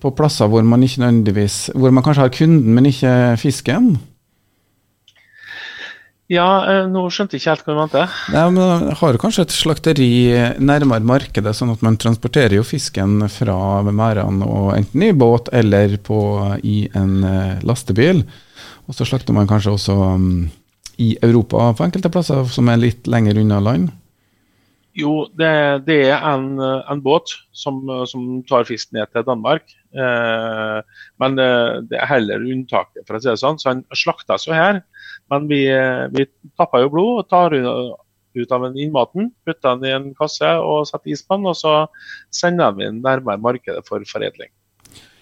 på 0.00 0.12
plasser 0.16 0.48
hvor 0.48 0.64
man 0.64 0.80
ikke 0.86 1.02
nødvendigvis 1.02 1.56
Hvor 1.76 1.92
man 1.92 2.04
kanskje 2.06 2.24
har 2.24 2.32
kunden, 2.32 2.70
men 2.72 2.88
ikke 2.88 3.10
fisken? 3.42 3.90
Ja, 6.32 6.46
eh, 6.66 6.86
nå 6.90 7.04
skjønte 7.12 7.36
jeg 7.36 7.44
ikke 7.44 7.52
helt 7.52 7.66
hva 7.66 7.74
du 7.74 7.80
mente. 7.82 8.06
Nei, 8.34 8.46
men 8.56 8.88
Har 8.98 9.12
du 9.12 9.20
kanskje 9.22 9.44
et 9.46 9.54
slakteri 9.54 10.08
nærmere 10.58 11.06
markedet, 11.06 11.52
sånn 11.54 11.70
at 11.76 11.84
man 11.86 11.98
transporterer 12.02 12.56
jo 12.56 12.64
fisken 12.66 13.20
fra 13.30 13.84
merdene 13.86 14.48
enten 14.74 15.04
i 15.06 15.12
båt 15.14 15.52
eller 15.54 15.94
på, 16.02 16.18
i 16.66 16.88
en 16.98 17.20
eh, 17.20 17.60
lastebil. 17.68 18.24
Og 18.88 18.96
så 18.96 19.06
slakter 19.06 19.36
man 19.36 19.46
kanskje 19.50 19.76
også 19.76 19.94
um, 20.16 20.48
i 21.02 21.12
Europa 21.22 21.72
på 21.76 21.86
enkelte 21.86 22.10
plasser 22.10 22.48
som 22.50 22.72
er 22.72 22.82
litt 22.82 23.06
lenger 23.10 23.38
unna 23.44 23.60
land? 23.62 23.92
Jo, 24.96 25.26
det, 25.36 25.52
det 25.84 25.98
er 26.08 26.22
en, 26.24 26.56
en 26.60 27.02
båt 27.04 27.34
som, 27.52 27.82
som, 28.08 28.24
tar 28.48 28.64
fisk 28.68 28.94
ned 28.96 29.10
til 29.12 29.26
Danmark. 29.26 29.68
Eh, 29.92 30.78
men 31.20 31.36
eh, 31.42 31.82
det 31.90 32.00
er 32.00 32.10
heller 32.14 32.46
unntaket, 32.46 33.04
for 33.04 33.18
å 33.18 33.20
si 33.20 33.28
det 33.28 33.36
sånn. 33.42 33.60
Så 33.60 33.74
han 33.74 33.84
slaktes 33.92 34.48
jo 34.48 34.56
her. 34.56 34.80
Men 35.32 35.48
vi, 35.50 35.60
vi 36.14 36.26
tapper 36.56 36.86
jo 36.86 36.92
blod 36.94 37.24
og 37.24 37.30
tar 37.32 37.56
ut 37.56 38.52
av 38.52 38.66
innmaten, 38.72 39.30
putter 39.46 39.76
den 39.76 39.88
i 39.88 39.94
en 39.96 40.10
kasse 40.16 40.48
og 40.60 40.86
setter 40.88 41.12
is 41.12 41.24
på 41.24 41.38
den. 41.38 41.48
Og 41.52 41.58
så 41.58 41.74
sender 42.34 42.76
vi 42.76 42.88
den 42.88 43.02
nærmere 43.04 43.42
markedet 43.42 43.84
for 43.88 44.04
foredling. 44.08 44.52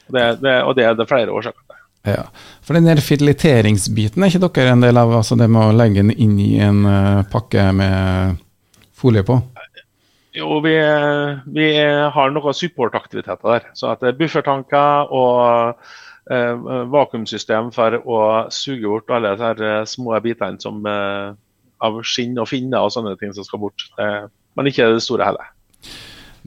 Det, 0.06 0.26
det, 0.42 0.58
og 0.62 0.74
det 0.76 0.86
er 0.86 0.98
det 0.98 1.08
flere 1.08 1.32
årsaker 1.32 1.62
til. 1.64 1.80
Ja, 2.04 2.26
For 2.60 2.76
den 2.76 2.84
der 2.84 3.00
fileteringsbiten 3.00 4.22
er 4.22 4.32
ikke 4.32 4.50
dere 4.58 4.74
en 4.76 4.84
del 4.84 5.00
av? 5.00 5.14
altså 5.22 5.38
Det 5.40 5.48
med 5.48 5.70
å 5.70 5.76
legge 5.76 6.02
den 6.02 6.12
inn 6.12 6.36
i 6.42 6.50
en 6.60 6.84
uh, 6.84 7.24
pakke 7.32 7.70
med 7.72 8.42
folie 8.92 9.24
på? 9.24 9.38
Jo, 10.34 10.58
vi, 10.64 10.74
vi 11.54 11.66
har 12.14 12.32
noen 12.34 12.56
supportaktiviteter 12.58 13.52
der. 13.52 13.68
Så 13.78 13.92
at 13.92 14.02
er 14.02 14.16
buffertanker 14.18 15.12
og 15.14 15.78
eh, 16.30 16.64
vakuumsystem 16.90 17.70
for 17.74 18.00
å 18.02 18.20
suge 18.54 18.88
bort 18.88 19.14
alle 19.14 19.36
disse 19.36 19.68
eh, 19.68 19.84
små 19.86 20.18
bitene 20.24 20.58
som, 20.62 20.80
eh, 20.90 21.36
av 21.86 22.00
skinn 22.02 22.34
og 22.42 22.50
finner 22.50 22.82
og 22.82 22.90
sånne 22.94 23.14
ting 23.20 23.34
som 23.36 23.46
skal 23.46 23.62
bort. 23.62 23.86
Eh, 24.02 24.24
men 24.58 24.70
ikke 24.70 24.90
det 24.96 25.04
store 25.06 25.30
heller. 25.30 25.54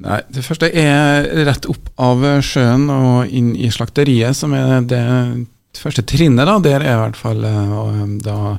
Nei, 0.03 0.19
Det 0.29 0.43
første 0.45 0.69
er 0.69 1.25
rett 1.47 1.65
opp 1.71 1.87
av 1.97 2.27
sjøen 2.45 2.89
og 2.93 3.31
inn 3.33 3.55
i 3.55 3.71
slakteriet, 3.73 4.35
som 4.37 4.53
er 4.53 4.83
det 4.85 5.03
første 5.79 6.03
trinnet. 6.05 6.45
da, 6.45 6.59
Der 6.59 6.83
er 6.83 6.91
i 6.91 7.01
hvert 7.05 7.19
fall 7.23 7.43
eh, 7.47 8.03
da 8.27 8.57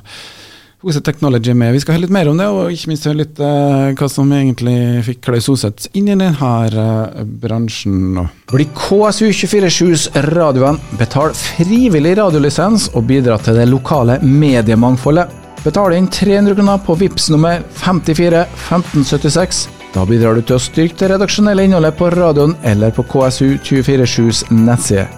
Hoseth 0.81 1.03
Technology 1.03 1.51
med. 1.53 1.73
Vi 1.75 1.81
skal 1.83 1.97
høre 1.97 2.05
litt 2.05 2.13
mer 2.15 2.29
om 2.31 2.37
det, 2.39 2.45
og 2.47 2.71
ikke 2.71 2.87
minst 2.87 3.03
høre 3.09 3.19
litt 3.19 3.39
uh, 3.43 3.89
hva 3.99 4.07
som 4.07 4.29
egentlig 4.31 5.01
fikk 5.03 5.25
Klaus 5.25 5.49
Oseth 5.51 5.89
inn 5.91 6.07
i 6.07 6.13
denne 6.13 6.29
uh, 6.31 7.19
bransjen. 7.41 8.15
Bli 8.47 8.67
KSU247s 8.77 10.05
radioen, 10.29 10.79
betal 10.95 11.33
frivillig 11.35 12.13
radiolisens 12.21 12.87
og 12.93 13.09
bidra 13.09 13.35
til 13.43 13.59
det 13.59 13.67
lokale 13.67 14.21
mediemangfoldet. 14.23 15.35
Betal 15.65 15.97
inn 15.97 16.07
300 16.07 16.55
kroner 16.55 16.79
på 16.87 16.95
VIPS 17.01 17.27
nummer 17.35 17.59
54 17.81 18.45
1576. 18.47 19.65
Da 19.91 20.05
bidrar 20.07 20.39
du 20.39 20.45
til 20.45 20.55
å 20.55 20.61
styrke 20.63 20.95
det 21.01 21.09
redaksjonelle 21.11 21.65
innholdet 21.67 21.99
på 21.99 22.07
radioen 22.13 22.55
eller 22.63 22.95
på 22.95 23.03
KSU247s 23.11 24.45
nettside. 24.55 25.09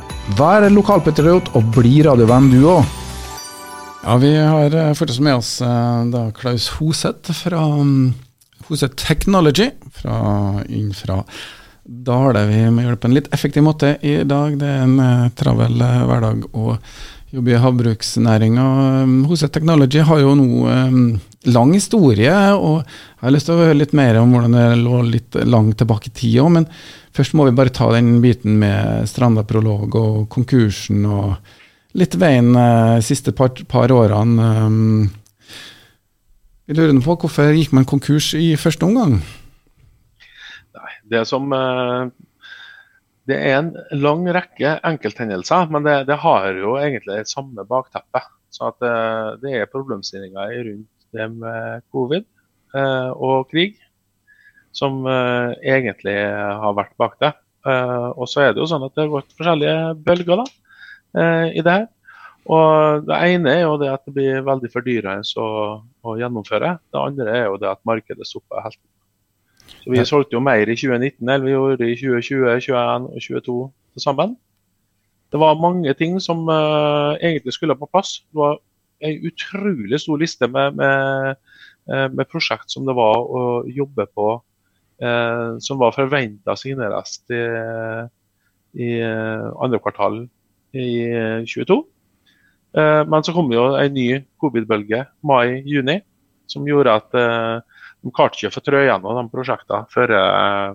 Vær 0.41 0.65
lokalpatriot 0.73 1.53
og 1.53 1.69
bli 1.77 1.99
radiovenn 2.09 2.49
du 2.49 2.63
òg. 2.79 2.97
Ja, 4.03 4.17
Vi 4.17 4.37
har 4.37 4.75
uh, 4.75 4.93
fortsatt 4.93 5.21
med 5.21 5.35
oss 5.35 5.61
uh, 5.61 6.05
da 6.09 6.23
Klaus 6.33 6.71
Hoseth 6.79 7.35
fra 7.37 7.59
um, 7.77 8.15
Hoseth 8.65 8.97
Technology 8.97 9.67
fra, 9.93 10.15
inn 10.65 10.89
fra 10.97 11.19
Da 11.85 12.15
har 12.23 12.33
det 12.33 12.47
vi 12.49 12.63
må 12.73 12.81
gjøre 12.81 12.97
det 12.97 13.01
på 13.03 13.11
en 13.11 13.17
litt 13.19 13.29
effektiv 13.35 13.65
måte 13.67 13.93
i 14.01 14.15
dag. 14.25 14.57
Det 14.57 14.71
er 14.71 14.87
en 14.87 14.97
uh, 14.97 15.29
travel 15.37 15.77
hverdag 15.77 16.49
å 16.49 16.73
jobbe 17.31 17.53
i 17.53 17.61
havbruksnæringa. 17.61 18.65
Hoseth 19.29 19.53
Technology 19.53 20.01
har 20.09 20.25
jo 20.25 20.33
nå 20.39 20.49
um, 20.65 21.05
lang 21.53 21.77
historie, 21.77 22.33
og 22.57 22.81
jeg 22.81 23.21
har 23.21 23.37
lyst 23.37 23.51
til 23.51 23.59
å 23.59 23.61
høre 23.67 23.79
litt 23.83 23.93
mer 23.97 24.17
om 24.23 24.33
hvordan 24.33 24.57
det 24.57 24.67
lå 24.81 25.05
litt 25.13 25.41
langt 25.45 25.77
tilbake 25.77 26.09
i 26.09 26.17
tid 26.23 26.41
òg. 26.41 26.53
Men 26.57 26.69
først 27.13 27.37
må 27.37 27.45
vi 27.45 27.57
bare 27.61 27.77
ta 27.77 27.93
den 27.93 28.15
biten 28.25 28.57
med 28.65 29.05
Stranda 29.13 29.45
prolog 29.45 29.93
og 29.93 30.23
konkursen 30.33 31.05
og 31.05 31.59
litt 31.97 32.15
veien 32.19 32.53
uh, 32.55 32.99
siste 33.03 33.33
par, 33.35 33.53
par 33.69 33.91
årene. 33.93 34.49
Um, 34.65 35.09
jeg 36.69 36.77
lurer 36.77 36.99
på 37.03 37.17
hvorfor 37.23 37.51
gikk 37.55 37.73
man 37.75 37.87
konkurs 37.89 38.31
i 38.37 38.53
første 38.59 38.87
omgang? 38.87 39.19
Nei, 40.77 40.91
det 41.11 41.25
som 41.27 41.51
uh, 41.51 42.07
Det 43.27 43.37
er 43.37 43.57
en 43.59 43.73
lang 43.99 44.23
rekke 44.33 44.77
enkelthendelser, 44.87 45.67
men 45.73 45.85
det, 45.87 45.97
det 46.09 46.19
har 46.23 46.47
jo 46.57 46.77
egentlig 46.79 47.21
det 47.21 47.31
samme 47.31 47.67
bakteppet. 47.67 48.29
Så 48.51 48.67
at 48.67 48.81
det 49.39 49.51
er 49.55 49.69
problemstillinger 49.71 50.49
rundt 50.65 51.05
det 51.15 51.27
med 51.31 51.85
covid 51.95 52.25
og 52.75 53.45
krig 53.47 53.77
som 54.75 55.05
egentlig 55.07 56.17
har 56.19 56.75
vært 56.75 56.91
bak 56.99 57.15
det. 57.23 57.29
og 57.63 58.27
så 58.27 58.43
er 58.43 58.51
det 58.51 58.59
jo 58.59 58.67
sånn 58.67 58.83
at 58.83 58.91
det 58.97 59.05
har 59.05 59.13
gått 59.13 59.31
forskjellige 59.37 59.77
bølger 60.03 60.41
da, 60.41 60.45
i 61.15 61.63
det 61.63 61.73
her. 61.73 61.87
Og 62.49 63.05
Det 63.05 63.17
ene 63.33 63.51
er 63.53 63.61
jo 63.65 63.77
det 63.77 63.91
at 63.91 64.05
det 64.07 64.13
blir 64.15 64.45
veldig 64.45 64.71
fordyrende 64.73 65.41
å, 65.41 65.49
å 66.01 66.15
gjennomføre. 66.17 66.77
Det 66.89 67.01
andre 67.01 67.35
er 67.37 67.45
jo 67.45 67.59
det 67.61 67.69
at 67.69 67.83
markedet 67.85 68.27
stopper 68.27 68.63
helt. 68.65 68.79
Så 69.81 69.91
Vi 69.93 70.05
solgte 70.05 70.35
jo 70.35 70.43
mer 70.43 70.65
i 70.69 70.75
2019 70.77 71.29
enn 71.29 71.45
vi 71.45 71.53
gjorde 71.53 71.87
i 71.87 71.97
2020, 71.99 72.47
2021 72.65 73.07
og 73.07 73.21
2022 73.21 73.59
til 73.93 74.03
sammen. 74.03 74.35
Det 75.31 75.39
var 75.39 75.61
mange 75.61 75.93
ting 75.95 76.17
som 76.19 76.43
uh, 76.49 77.15
egentlig 77.21 77.53
skulle 77.55 77.77
på 77.79 77.87
plass. 77.87 78.19
Det 78.31 78.41
var 78.41 78.57
en 79.01 79.27
utrolig 79.29 79.99
stor 80.01 80.19
liste 80.19 80.47
med, 80.51 80.75
med, 80.75 81.37
uh, 81.87 82.07
med 82.11 82.27
prosjekt 82.27 82.73
som 82.73 82.85
det 82.89 82.97
var 82.97 83.21
å 83.21 83.43
jobbe 83.69 84.09
på, 84.11 84.27
uh, 85.05 85.55
som 85.63 85.79
var 85.79 85.95
forventa 85.95 86.57
signeres 86.59 87.21
i, 87.31 87.41
i 88.75 88.91
andre 89.01 89.79
kvartal 89.79 90.25
i 90.73 90.89
2022. 91.47 91.81
Eh, 92.77 93.01
men 93.07 93.23
så 93.23 93.33
kom 93.35 93.49
det 93.51 93.57
jo 93.57 93.67
en 93.75 93.95
ny 93.95 94.07
covid-bølge 94.41 95.03
mai-juni, 95.27 95.99
som 96.51 96.67
gjorde 96.67 96.97
at 97.01 97.17
eh, 97.19 97.79
de 98.01 98.13
klarte 98.15 98.39
ikke 98.39 98.51
å 98.51 98.55
få 98.55 98.63
trø 98.65 98.83
gjennom 98.85 99.17
de 99.19 99.25
prosjektene 99.33 99.87
før, 99.91 100.13
eh, 100.17 100.69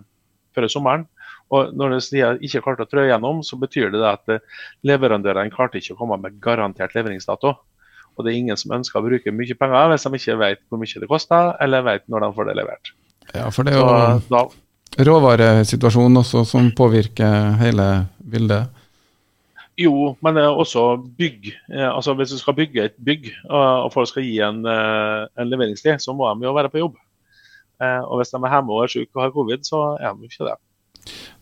før, 0.57 0.69
sommeren. 0.73 1.07
Og 1.55 1.73
når 1.79 1.97
de 1.97 2.25
ikke 2.45 2.65
klarte 2.65 2.85
å 2.85 2.91
trø 2.91 3.07
gjennom, 3.07 3.41
så 3.47 3.59
betyr 3.61 3.93
det 3.95 4.03
at 4.09 4.37
leverandørene 4.87 5.55
klarte 5.55 5.79
ikke 5.79 5.95
å 5.95 6.01
komme 6.01 6.19
med 6.19 6.41
garantert 6.43 6.97
leveringsdato. 6.97 7.55
Og 8.17 8.25
det 8.25 8.33
er 8.33 8.39
ingen 8.41 8.59
som 8.59 8.75
ønsker 8.75 8.99
å 8.99 9.05
bruke 9.05 9.31
mye 9.31 9.55
penger 9.55 9.93
hvis 9.93 10.07
de 10.09 10.19
ikke 10.19 10.39
vet 10.41 10.63
hvor 10.67 10.81
mye 10.81 11.03
det 11.03 11.11
koster, 11.11 11.53
eller 11.63 11.85
vet 11.87 12.07
når 12.11 12.27
de 12.27 12.31
får 12.35 12.49
det 12.49 12.57
levert. 12.59 12.93
Ja, 13.35 13.47
for 13.55 13.67
det 13.67 13.77
er 13.77 13.83
jo 13.83 14.47
råvaresituasjonen 15.07 16.23
også 16.23 16.43
som 16.49 16.71
påvirker 16.75 17.57
hele 17.61 17.87
bildet. 18.19 18.73
Jo, 19.77 20.15
men 20.25 20.39
er 20.41 20.57
også 20.57 20.95
bygg. 21.19 21.51
Eh, 21.73 21.89
altså 21.89 22.15
Hvis 22.17 22.33
du 22.33 22.39
skal 22.41 22.57
bygge 22.57 22.85
et 22.89 22.95
bygg 23.05 23.29
og 23.53 23.93
folk 23.93 24.09
skal 24.09 24.25
gi 24.25 24.39
en, 24.41 24.65
eh, 24.65 25.27
en 25.37 25.51
leveringstid, 25.51 26.01
så 26.01 26.15
må 26.17 26.31
de 26.33 26.47
jo 26.47 26.55
være 26.57 26.71
på 26.73 26.81
jobb. 26.81 26.95
Eh, 27.83 28.01
og 28.01 28.17
hvis 28.19 28.33
de 28.33 28.41
er 28.41 28.55
hjemme 28.55 28.73
og 28.73 28.85
er 28.85 28.93
syke 28.93 29.13
og 29.15 29.23
har 29.23 29.35
covid, 29.35 29.67
så 29.69 29.83
er 30.01 30.15
de 30.17 30.31
ikke 30.31 30.49
det. 30.49 30.57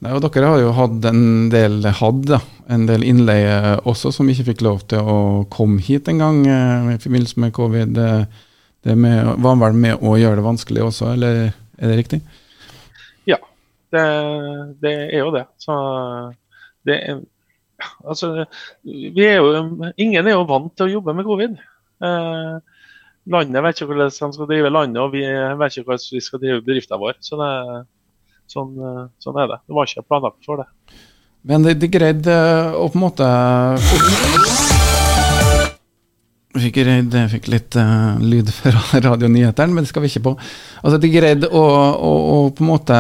Nei, 0.02 0.10
og 0.12 0.20
Dere 0.24 0.48
har 0.50 0.58
jo 0.60 0.72
hatt 0.74 1.06
en 1.08 1.48
del, 1.52 1.78
da, 2.26 2.40
en 2.68 2.88
del 2.88 3.04
innleie 3.06 3.76
også 3.86 4.10
som 4.12 4.28
ikke 4.28 4.48
fikk 4.50 4.64
lov 4.66 4.82
til 4.90 4.98
å 4.98 5.44
komme 5.48 5.80
hit 5.80 6.10
en 6.10 6.18
gang 6.20 6.40
i 6.44 6.98
forbindelse 7.00 7.40
med 7.40 7.54
covid. 7.54 7.94
Det 8.84 8.96
med, 8.98 9.30
var 9.40 9.62
vel 9.62 9.78
med 9.78 10.02
å 10.02 10.18
gjøre 10.20 10.42
det 10.42 10.44
vanskelig 10.44 10.82
også, 10.84 11.14
eller 11.14 11.38
er 11.78 11.86
det 11.86 11.96
riktig? 12.02 12.20
Ja, 13.30 13.38
det, 13.94 14.04
det 14.82 14.92
er 15.06 15.22
jo 15.22 15.30
det. 15.32 15.46
Så 15.62 15.78
det 16.84 16.98
er 16.98 17.22
altså, 18.04 18.46
er 18.84 19.36
jo, 19.38 19.64
ingen 19.96 20.26
er 20.26 20.36
jo 20.36 20.46
vant 20.48 20.72
til 20.76 20.88
å 20.88 20.94
jobbe 20.98 21.14
med 21.16 21.28
covid. 21.28 21.56
Eh, 22.04 22.84
landet 23.34 23.64
vet 23.64 23.80
ikke 23.80 23.90
hvordan 23.92 24.12
de 24.12 24.36
skal 24.36 24.50
drive 24.50 24.72
landet, 24.72 25.02
og 25.02 25.14
vi 25.16 25.24
vet 25.24 25.78
ikke 25.78 25.88
hvordan 25.90 26.06
vi 26.16 26.22
skal 26.24 26.44
drive 26.44 26.62
bedriften 26.66 27.02
vår. 27.02 27.18
Så 27.24 27.40
det, 27.40 27.50
sånn, 28.52 28.76
sånn, 29.22 29.40
er 29.40 29.50
det. 29.54 29.60
Det 29.64 29.78
var 29.78 29.90
ikke 29.90 30.06
planlagt 30.08 30.48
for 30.48 30.62
det. 30.62 30.68
Men 31.44 31.64
de, 31.66 31.74
de 31.76 31.90
greide 31.92 32.38
å 32.78 32.86
på 32.88 32.96
en 32.96 33.04
måte 33.04 33.26
Fikk, 36.54 36.76
redd, 36.86 37.14
fikk 37.32 37.48
litt 37.50 37.74
uh, 37.74 38.14
lyd 38.22 38.50
fra 38.54 38.78
radionyhetene, 39.08 39.74
men 39.74 39.82
det 39.82 39.90
skal 39.90 40.04
vi 40.04 40.10
ikke 40.12 40.22
på. 40.28 40.32
Altså, 40.84 41.00
De 41.02 41.10
greide 41.10 41.48
å, 41.50 41.62
å, 41.64 42.12
å, 42.30 42.36
på 42.54 42.62
en 42.62 42.68
måte 42.70 42.98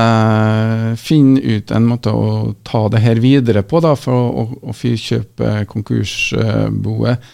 finne 0.98 1.38
ut 1.38 1.70
en 1.70 1.86
måte 1.86 2.10
å 2.10 2.50
ta 2.66 2.88
det 2.90 3.04
her 3.04 3.22
videre 3.22 3.62
på, 3.62 3.78
da, 3.84 3.94
for 3.94 4.42
å, 4.42 4.46
å 4.58 4.74
fyrkjøpe 4.74 5.68
konkursboet. 5.70 7.28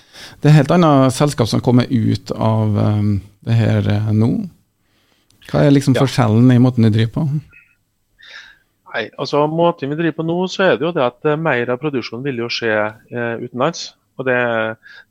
Det 0.44 0.50
er 0.50 0.58
helt 0.58 0.74
annet 0.76 1.16
selskap 1.16 1.48
som 1.48 1.62
kommer 1.64 1.88
ut 1.88 2.34
av 2.36 2.76
um, 2.76 3.14
det 3.48 3.56
her 3.56 3.88
uh, 3.88 4.10
nå. 4.12 4.34
Hva 5.48 5.64
er 5.64 5.72
liksom 5.72 5.96
ja. 5.96 6.04
forskjellen 6.04 6.52
i 6.52 6.60
måten 6.60 6.84
de 6.84 6.92
driver 6.94 7.14
på? 7.16 7.24
Nei, 8.90 9.06
altså 9.16 9.46
Måten 9.48 9.88
vi 9.88 9.96
driver 9.96 10.18
på 10.20 10.26
nå, 10.26 10.36
så 10.50 10.66
er 10.66 10.76
det 10.76 10.84
jo 10.84 10.92
det 10.94 11.06
at 11.06 11.32
mer 11.40 11.72
av 11.72 11.80
produksjonen 11.80 12.26
vil 12.26 12.42
jo 12.42 12.50
skje 12.52 12.74
eh, 12.74 13.34
utenlands. 13.40 13.92
Og 14.20 14.26
det, 14.28 14.38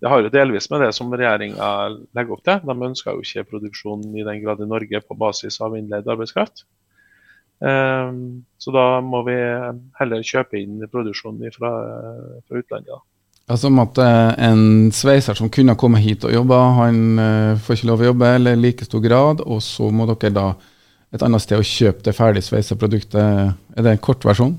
det, 0.01 0.09
har 0.11 0.21
jo 0.21 0.31
delvis 0.33 0.69
med 0.69 0.83
det 0.85 0.91
som 0.93 1.09
regjeringa 1.09 1.69
legger 2.15 2.35
opp 2.35 2.43
til. 2.45 2.59
De 2.69 2.89
ønsker 2.89 3.15
jo 3.15 3.25
ikke 3.25 3.47
produksjon 3.55 4.03
i 4.13 4.25
den 4.27 4.43
grad 4.43 4.61
i 4.61 4.69
Norge 4.69 5.01
på 5.01 5.17
basis 5.17 5.57
av 5.65 5.77
innleid 5.77 6.09
arbeidskraft. 6.09 6.65
Um, 7.59 8.45
så 8.61 8.71
da 8.71 8.85
må 9.03 9.23
vi 9.27 9.35
heller 9.99 10.23
kjøpe 10.23 10.61
inn 10.61 10.77
produksjon 10.91 11.41
fra, 11.57 11.71
fra 12.45 12.61
utlandet. 12.61 12.93
Da. 12.93 13.01
Altså 13.49 13.67
om 13.67 13.81
at 13.81 13.97
uh, 13.99 14.31
En 14.45 14.91
sveiser 14.95 15.35
som 15.35 15.49
kunne 15.51 15.75
komme 15.79 15.99
hit 15.99 16.23
og 16.27 16.35
jobbe, 16.35 16.61
han 16.77 17.01
uh, 17.19 17.59
får 17.59 17.79
ikke 17.79 17.89
lov 17.89 18.03
å 18.03 18.09
jobbe 18.11 18.33
eller 18.37 18.55
i 18.55 18.61
like 18.61 18.87
stor 18.87 19.03
grad, 19.03 19.43
og 19.43 19.63
så 19.65 19.89
må 19.91 20.07
dere 20.13 20.35
da 20.37 20.47
et 21.09 21.25
annet 21.25 21.41
sted 21.41 21.57
og 21.57 21.65
kjøpe 21.65 22.05
det 22.05 22.13
ferdig 22.13 22.45
sveisa 22.45 22.77
produktet. 22.77 23.55
Er 23.73 23.85
det 23.85 23.97
en 23.97 24.03
kort 24.05 24.23
versjon? 24.23 24.53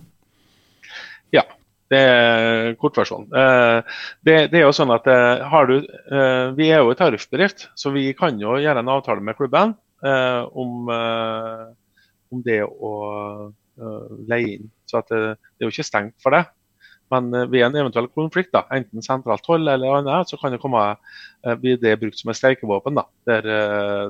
Det 1.91 1.99
er 1.99 2.77
kortversjonen. 2.79 3.27
Eh, 3.35 3.97
det, 4.27 4.37
det, 4.53 4.61
er 4.61 4.69
jo 4.69 4.75
sånn 4.75 4.93
at 4.95 5.09
eh, 5.11 5.57
du, 5.67 5.75
eh, 6.15 6.45
Vi 6.55 6.69
er 6.71 6.85
jo 6.85 6.93
en 6.93 7.01
tariffbedrift, 7.01 7.67
så 7.75 7.91
vi 7.95 8.13
kan 8.19 8.39
jo 8.39 8.61
gjøre 8.63 8.85
en 8.85 8.93
avtale 8.95 9.25
med 9.25 9.39
klubben 9.39 9.75
om, 10.01 10.89
om 10.89 12.41
det 12.47 12.63
å 12.65 12.93
leie 14.31 14.55
inn. 14.55 14.71
Så 14.89 15.03
det, 15.11 15.19
det, 15.21 15.61
er 15.61 15.69
jo 15.69 15.75
ikke 15.75 15.85
stengt 15.85 16.17
for 16.25 16.33
det. 16.33 16.47
Men 17.13 17.29
ved 17.53 17.67
en 17.67 17.77
eventuell 17.83 18.09
konflikt, 18.15 18.49
da, 18.55 18.63
enten 18.73 19.05
sentralt 19.05 19.45
hold 19.51 19.69
eller 19.69 19.99
annet, 19.99 20.31
så 20.31 20.39
kan 20.41 20.55
det 20.55 20.63
komme, 20.63 20.87
bli 21.61 21.75
det 21.83 21.99
brukt 22.01 22.17
som 22.17 22.33
et 22.33 22.39
streikevåpen. 22.39 23.03
Der 23.29 23.51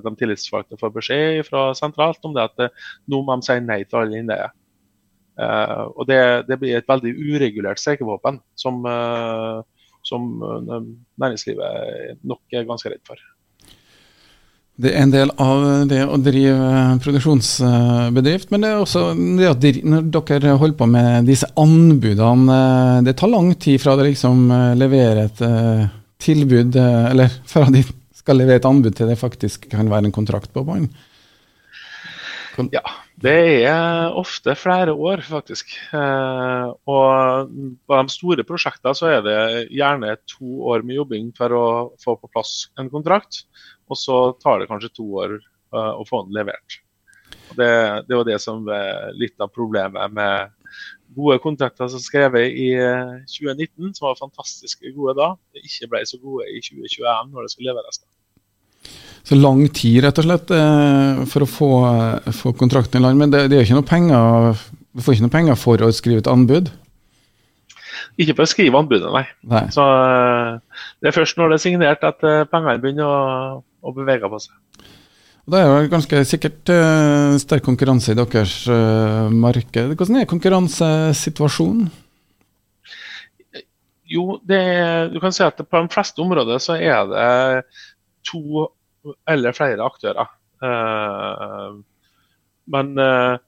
de 0.05 0.15
tillitsvalgte 0.21 0.79
får 0.79 0.95
beskjed 1.01 1.43
fra 1.49 1.73
sentralt 1.75 2.23
om 2.29 2.39
det 2.39 2.47
at 2.53 2.87
nå 3.11 3.25
må 3.25 3.41
de 3.41 3.51
si 3.51 3.59
nei 3.65 3.83
til 3.83 4.05
alle 4.05 4.23
innleie. 4.23 4.53
Uh, 5.39 5.89
og 5.97 6.09
det, 6.11 6.21
det, 6.49 6.59
blir 6.61 6.77
et 6.77 6.89
veldig 6.89 7.13
uregulert 7.17 7.81
streikevåpen 7.81 8.41
som, 8.59 8.81
uh, 8.85 9.61
som 10.05 10.27
uh, 10.43 10.81
næringslivet 11.21 12.19
nok 12.27 12.57
er 12.57 12.67
ganske 12.69 12.93
redd 12.93 13.03
for. 13.09 13.21
Det 14.81 14.95
er 14.95 15.05
en 15.05 15.13
del 15.13 15.31
av 15.41 15.65
det 15.91 16.01
å 16.09 16.17
drive 16.21 16.83
produksjonsbedrift, 17.05 18.49
men 18.53 18.65
det 18.65 18.71
er 18.71 18.79
også 18.81 19.11
det 19.37 19.51
at 19.51 19.67
når 19.85 20.07
dere 20.09 20.55
holder 20.57 20.79
på 20.79 20.89
med 20.89 21.29
disse 21.29 21.51
anbudene 21.61 23.03
Det 23.05 23.13
tar 23.21 23.29
lang 23.29 23.51
tid 23.61 23.77
fra 23.83 23.99
dere 23.99 24.15
liksom 24.15 24.47
leverer 24.81 25.27
et 25.27 25.43
tilbud, 26.25 26.81
eller 26.81 27.29
fra 27.53 27.69
de 27.69 27.85
skal 28.17 28.41
levere 28.41 28.63
et 28.63 28.71
anbud 28.71 28.97
til 28.97 29.13
det 29.13 29.21
faktisk 29.21 29.69
kan 29.69 29.93
være 29.93 30.09
en 30.09 30.17
kontrakt 30.17 30.49
på 30.57 30.65
bånd? 30.65 30.89
Ja, 32.73 32.83
det 33.21 33.65
er 33.69 34.15
ofte 34.17 34.55
flere 34.57 34.95
år, 34.97 35.21
faktisk. 35.27 35.75
Eh, 35.93 36.69
og 36.89 37.51
på 37.85 37.99
de 37.99 38.15
store 38.15 38.47
prosjektene 38.49 38.97
så 38.97 39.11
er 39.11 39.25
det 39.27 39.41
gjerne 39.77 40.15
to 40.31 40.63
år 40.73 40.85
med 40.87 40.97
jobbing 40.97 41.33
for 41.37 41.57
å 41.57 41.67
få 42.01 42.17
på 42.17 42.31
plass 42.33 42.71
en 42.81 42.89
kontrakt. 42.93 43.43
Og 43.93 43.99
så 44.01 44.21
tar 44.41 44.63
det 44.63 44.71
kanskje 44.71 44.95
to 44.97 45.09
år 45.21 45.37
eh, 45.37 45.93
å 45.93 46.07
få 46.09 46.23
den 46.25 46.39
levert. 46.39 46.79
Det, 47.59 47.69
det 48.09 48.17
var 48.17 48.25
det 48.25 48.39
som 48.41 48.65
var 48.65 49.13
litt 49.19 49.37
av 49.43 49.53
problemet 49.53 50.17
med 50.17 50.57
gode 51.13 51.41
kontrakter 51.45 51.91
som 51.93 52.01
skrevet 52.01 52.55
i 52.55 52.71
2019, 53.29 53.69
eh, 53.69 53.93
som 53.99 54.09
var 54.09 54.23
fantastisk 54.23 54.87
gode 54.97 55.19
da. 55.21 55.35
Det 55.53 55.67
ikke 55.67 55.93
ble 55.93 56.07
så 56.09 56.23
gode 56.23 56.49
i 56.49 56.63
2021 56.65 57.35
når 57.35 57.45
det 57.45 57.53
skulle 57.53 57.75
leveres. 57.75 58.01
da. 58.01 58.20
Så 59.27 59.37
lang 59.39 59.63
tid, 59.69 60.01
rett 60.03 60.19
og 60.19 60.27
slett, 60.27 60.53
eh, 60.57 61.25
for 61.31 61.45
å 61.45 61.49
få, 61.49 61.71
få 62.35 62.55
kontrakten 62.59 62.99
i 62.99 63.05
land. 63.05 63.21
Men 63.21 63.33
det, 63.33 63.47
det 63.53 63.59
er 63.59 63.67
ikke 63.67 63.79
noe 63.79 63.87
penger 63.87 64.63
Du 64.91 65.05
får 65.05 65.15
ikke 65.15 65.27
noe 65.29 65.37
penger 65.37 65.59
for 65.61 65.85
å 65.87 65.91
skrive 65.95 66.25
et 66.25 66.31
anbud? 66.31 66.73
Ikke 68.21 68.35
for 68.35 68.45
å 68.45 68.51
skrive 68.51 68.81
anbudet, 68.81 69.11
nei. 69.15 69.25
Nei. 69.49 69.67
Så 69.75 69.85
eh, 69.85 70.83
Det 71.01 71.11
er 71.11 71.17
først 71.17 71.39
når 71.39 71.53
det 71.53 71.59
er 71.59 71.65
signert 71.65 72.07
at 72.07 72.27
eh, 72.27 72.47
pengene 72.51 72.81
begynner 72.83 73.07
å, 73.07 73.61
å 73.61 73.95
bevege 73.97 74.31
på 74.33 74.41
seg. 74.43 74.57
Og 75.47 75.55
Det 75.55 75.61
er 75.61 75.69
jo 75.69 75.91
ganske 75.91 76.19
sikkert 76.29 76.71
uh, 76.71 77.35
sterk 77.41 77.65
konkurranse 77.67 78.13
i 78.13 78.19
deres 78.19 78.53
uh, 78.69 79.31
marked. 79.33 79.95
Hvordan 79.97 80.21
er 80.21 80.29
konkurransesituasjonen? 80.31 81.89
Jo, 84.11 84.37
det, 84.47 84.61
du 85.15 85.19
kan 85.23 85.35
si 85.35 85.43
at 85.47 85.59
på 85.59 85.81
de 85.81 85.91
fleste 85.91 86.23
områder 86.23 86.61
så 86.63 86.77
er 86.77 87.09
det 87.09 87.27
to 88.27 88.67
eller 89.29 89.57
flere 89.57 89.87
aktører. 89.87 90.29
Uh, 90.61 91.79
men 92.71 92.93
uh, 93.01 93.39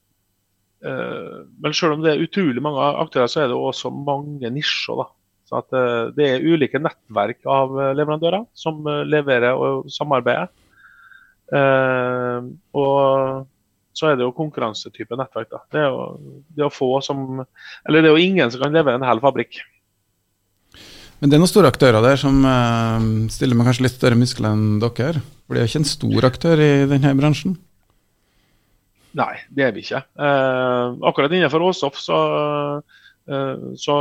Eh, 0.85 1.39
men 1.63 1.75
selv 1.75 1.97
om 1.97 2.03
det 2.03 2.13
er 2.13 2.25
utrolig 2.25 2.63
mange 2.65 2.83
aktører, 3.05 3.31
så 3.31 3.45
er 3.45 3.53
det 3.53 3.59
også 3.59 3.93
mange 3.95 4.51
nisjer. 4.51 5.03
da. 5.03 5.07
Så 5.49 5.61
at 5.61 5.79
eh, 5.79 6.11
Det 6.17 6.29
er 6.29 6.47
ulike 6.47 6.81
nettverk 6.83 7.47
av 7.47 7.79
eh, 7.79 7.95
leverandører 7.99 8.47
som 8.55 8.83
leverer 9.07 9.55
og 9.55 9.91
samarbeider. 9.93 10.51
Og 11.53 13.49
så 13.93 14.07
er 14.09 14.17
det 14.17 14.25
jo 14.25 14.33
konkurransetype 14.33 15.19
nettverk. 15.21 15.51
da. 15.53 15.61
Det 15.71 15.83
er 15.83 15.91
jo, 15.93 16.39
det 16.57 16.65
er 16.65 16.73
få 16.73 16.95
som, 17.05 17.43
eller 17.87 18.01
det 18.01 18.09
er 18.09 18.17
jo 18.17 18.31
ingen 18.31 18.51
som 18.51 18.65
kan 18.65 18.73
levere 18.73 18.97
en 18.97 19.05
hel 19.07 19.21
fabrikk. 19.21 19.61
Men 21.23 21.31
det 21.31 21.37
er 21.37 21.43
noen 21.45 21.51
store 21.53 21.71
aktører 21.71 22.03
der 22.03 22.19
som 22.19 22.41
stiller 23.31 23.55
med 23.55 23.69
kanskje 23.69 23.85
litt 23.87 23.95
større 23.95 24.19
muskler 24.19 24.57
enn 24.57 24.81
dere? 24.83 25.23
Det 25.47 25.61
er 25.61 25.69
ikke 25.69 25.83
en 25.85 25.87
stor 25.87 26.27
aktør 26.27 26.59
i 26.59 26.73
denne 26.91 27.13
bransjen? 27.15 27.55
Nei, 29.19 29.33
det 29.53 29.67
er 29.67 29.73
vi 29.77 29.83
ikke. 29.85 30.01
Eh, 30.01 30.95
akkurat 31.09 31.33
innenfor 31.33 31.65
Åsoff 31.67 31.99
så, 32.01 32.19
eh, 33.29 33.65
så 33.77 33.97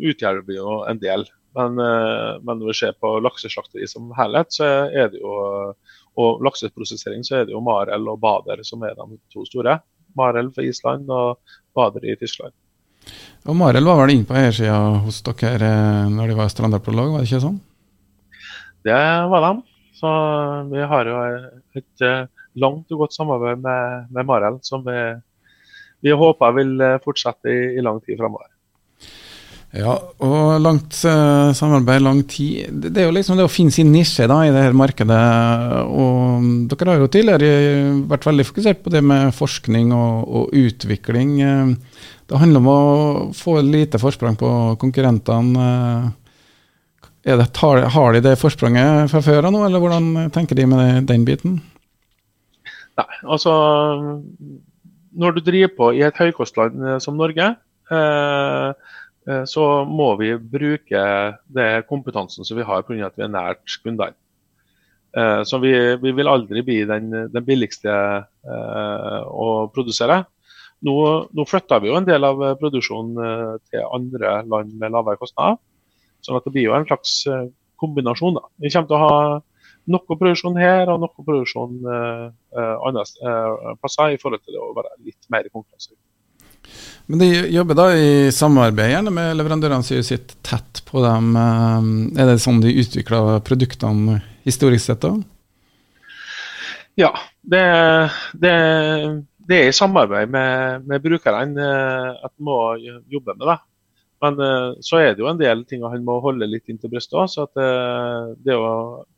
utgjør 0.00 0.40
vi 0.46 0.56
jo 0.56 0.78
en 0.88 1.00
del. 1.00 1.26
Men, 1.54 1.78
eh, 1.78 2.40
men, 2.40 2.58
når 2.58 2.72
vi 2.72 2.78
ser 2.80 2.96
på 2.98 3.12
lakseslakteri 3.22 3.86
som 3.86 4.10
helhet, 4.16 4.56
så 4.56 4.88
er 4.88 5.12
det 5.12 5.20
jo, 5.20 5.74
og 6.16 6.42
lakseprosessering, 6.46 7.22
så 7.26 7.40
er 7.40 7.44
det 7.44 7.52
jo 7.52 7.60
Marel 7.60 8.08
og 8.08 8.20
Bader 8.20 8.64
som 8.64 8.82
er 8.82 8.96
de 8.96 9.18
to 9.32 9.44
store. 9.44 9.80
Marel 10.16 10.50
fra 10.54 10.64
Island 10.64 11.10
og 11.10 11.38
Bader 11.76 12.06
i 12.08 12.16
Tyskland. 12.16 12.54
Og 13.44 13.56
Marel 13.58 13.84
var 13.84 14.00
vel 14.00 14.14
inne 14.14 14.28
på 14.28 14.36
eiersida 14.40 14.78
hos 15.04 15.20
dere 15.26 15.68
eh, 15.68 16.12
når 16.12 16.32
de 16.32 16.38
var 16.38 16.52
standardprolog, 16.52 17.12
var 17.12 17.24
det 17.24 17.28
ikke 17.28 17.44
sånn? 17.44 17.60
Det 18.84 19.02
var 19.32 19.44
de. 19.48 19.52
Så 19.94 20.10
vi 20.72 20.86
har 20.90 21.08
jo 21.08 21.20
et, 21.76 21.84
et 22.02 22.32
langt 22.60 22.90
og 22.92 23.04
godt 23.04 23.16
samarbeid 23.16 23.62
med, 23.62 24.10
med 24.14 24.28
Marel, 24.28 24.58
som 24.66 24.82
vi, 24.86 24.98
vi, 26.04 26.12
håper 26.14 26.58
vil 26.58 26.74
eh, 26.82 26.98
fortsette 27.04 27.50
i, 27.52 27.62
i 27.78 27.84
lang 27.84 28.00
tid 28.04 28.20
framover. 28.20 28.50
Ja, 29.74 29.96
og 30.22 30.60
langt 30.62 30.94
uh, 31.02 31.50
samarbeid, 31.50 32.04
lang 32.04 32.20
tid. 32.30 32.68
Det, 32.70 32.92
det, 32.94 33.00
er 33.02 33.08
jo 33.08 33.14
liksom 33.16 33.40
det 33.40 33.46
å 33.48 33.50
finne 33.50 33.74
sin 33.74 33.90
nisje 33.90 34.28
da, 34.30 34.36
i 34.46 34.52
det 34.54 34.62
her 34.62 34.76
markedet. 34.78 35.22
og 35.90 36.68
Dere 36.70 36.92
har 36.92 37.02
jo 37.02 37.08
tidligere 37.10 37.48
vært 38.12 38.28
veldig 38.28 38.46
fokusert 38.46 38.84
på 38.84 38.92
det 38.94 39.02
med 39.02 39.34
forskning 39.34 39.90
og, 39.96 40.28
og 40.30 40.54
utvikling. 40.60 41.34
Uh, 41.42 42.12
det 42.30 42.40
handler 42.40 42.62
om 42.62 42.68
å 42.72 42.80
få 43.36 43.58
lite 43.64 44.00
forsprang 44.00 44.36
på 44.40 44.50
konkurrentene. 44.80 45.64
Uh, 45.64 46.24
det, 47.24 47.46
har 47.56 48.12
de 48.12 48.20
det 48.20 48.34
forspranget 48.36 49.08
fra 49.12 49.22
før 49.24 49.48
av 49.48 49.54
nå, 49.54 49.62
eller 49.64 49.80
hvordan 49.80 50.26
tenker 50.32 50.58
de 50.58 50.66
med 50.68 51.06
den 51.08 51.24
biten? 51.24 51.60
Nei, 52.94 53.06
altså 53.24 53.54
Når 55.14 55.36
du 55.36 55.40
driver 55.46 55.72
på 55.78 55.88
i 55.96 56.02
et 56.06 56.18
høykostland 56.18 56.82
eh, 56.82 56.98
som 57.02 57.16
Norge, 57.16 57.46
eh, 57.90 58.68
eh, 59.30 59.44
så 59.46 59.64
må 59.86 60.10
vi 60.18 60.34
bruke 60.36 61.04
det 61.46 61.68
kompetansen 61.88 62.44
som 62.44 62.58
vi 62.58 62.66
har 62.66 62.82
pga. 62.82 63.06
at 63.06 63.16
vi 63.16 63.24
er 63.24 63.32
nært 63.32 63.78
kundene. 63.84 64.16
Eh, 65.16 65.42
så 65.46 65.58
vi, 65.62 65.72
vi, 66.02 66.12
vil 66.12 66.28
aldri 66.28 66.64
bli 66.66 66.80
den, 66.90 67.12
den 67.30 67.46
billigste 67.46 67.94
eh, 67.94 69.20
å 69.22 69.70
produsere. 69.74 70.24
Nå, 70.84 70.94
nå 71.32 71.46
flytter 71.48 71.80
vi 71.80 71.88
jo 71.88 71.96
en 71.96 72.06
del 72.08 72.26
av 72.28 72.42
produksjonen 72.60 73.24
eh, 73.24 73.52
til 73.70 73.88
andre 73.88 74.40
land 74.48 74.74
med 74.80 74.92
lavere 74.92 75.20
kostnader. 75.20 75.60
sånn 76.24 76.38
at 76.38 76.46
det 76.46 76.54
blir 76.54 76.68
jo 76.68 76.76
en 76.76 76.86
slags 76.88 77.18
kombinasjon. 77.80 78.38
Da. 78.38 78.48
Vi 78.62 78.72
kommer 78.72 78.88
til 78.88 78.96
å 78.96 79.02
ha 79.02 79.18
noe 79.92 80.16
produksjon 80.16 80.56
her 80.60 80.88
og 80.92 81.02
noe 81.02 81.26
produksjon 81.26 81.76
eh, 81.84 82.24
eh 82.56 82.74
andre 82.88 83.04
eh, 83.04 83.74
plasser 83.82 84.14
i 84.14 84.18
forhold 84.20 84.44
til 84.44 84.56
det 84.56 84.62
å 84.62 84.72
være 84.76 84.96
litt 85.04 85.30
mer 85.32 85.48
konkurranse. 85.50 85.92
Men 87.06 87.20
de 87.20 87.28
jobber 87.52 87.76
da 87.76 87.90
i 87.92 88.32
samarbeid 88.32 88.94
gjerne 88.94 89.12
med 89.12 89.36
leverandørene 89.36 89.84
som 89.84 90.06
sitter 90.06 90.38
tett 90.46 90.80
på 90.88 91.04
dem. 91.04 91.34
Eh, 91.36 91.90
er 92.22 92.32
det 92.32 92.40
sånn 92.44 92.62
de 92.64 92.72
utvikler 92.80 93.44
produktene 93.44 94.22
historisk 94.48 94.86
sett 94.86 95.04
da? 95.04 95.14
Ja, 96.96 97.10
det, 97.42 97.62
det, 98.38 98.54
det 99.48 99.60
er 99.60 99.68
i 99.68 99.76
samarbeid 99.76 100.30
med, 100.32 100.84
med 100.88 101.02
brukerne 101.04 101.68
at 102.24 102.32
man 102.38 102.48
må 102.48 102.58
jobbe 103.12 103.36
med 103.36 103.48
det. 103.50 103.58
Men 104.24 104.40
uh, 104.40 104.76
så 104.84 105.02
er 105.02 105.12
det 105.12 105.24
jo 105.24 105.28
en 105.28 105.40
del 105.40 105.64
ting 105.68 105.84
han 105.84 106.04
må 106.06 106.16
holde 106.24 106.48
litt 106.48 106.70
inntil 106.72 106.92
brystet 106.92 107.18
òg. 107.18 107.60
Jo, 108.48 108.60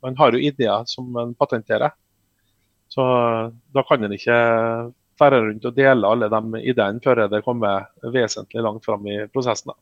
han 0.04 0.18
har 0.18 0.34
jo 0.34 0.42
ideer 0.42 0.86
som 0.90 1.12
man 1.14 1.34
patenterer. 1.38 1.94
Så 2.90 3.04
da 3.74 3.84
kan 3.86 4.02
man 4.02 4.14
ikke 4.16 4.36
fære 5.20 5.40
rundt 5.44 5.64
og 5.68 5.76
dele 5.76 6.08
alle 6.08 6.28
de 6.32 6.62
ideene 6.72 7.02
før 7.04 7.26
det 7.30 7.44
kommer 7.44 7.88
vesentlig 8.12 8.62
langt 8.64 8.84
fram 8.86 9.06
i 9.08 9.22
prosessen. 9.32 9.74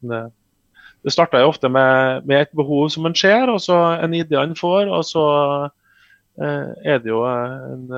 Men, 0.00 0.32
det 1.04 1.12
starter 1.12 1.42
jo 1.42 1.50
ofte 1.50 1.68
med, 1.68 2.22
med, 2.24 2.46
et 2.46 2.54
behov 2.56 2.86
som 2.88 3.04
en 3.04 3.14
ser, 3.14 3.50
og 3.52 3.58
så 3.60 3.76
en 4.00 4.14
idé 4.16 4.38
han 4.40 4.54
får. 4.56 4.88
Og 4.88 5.02
så 5.04 5.24
er 6.40 7.02
det 7.04 7.10
jo 7.10 7.20
en 7.28 7.90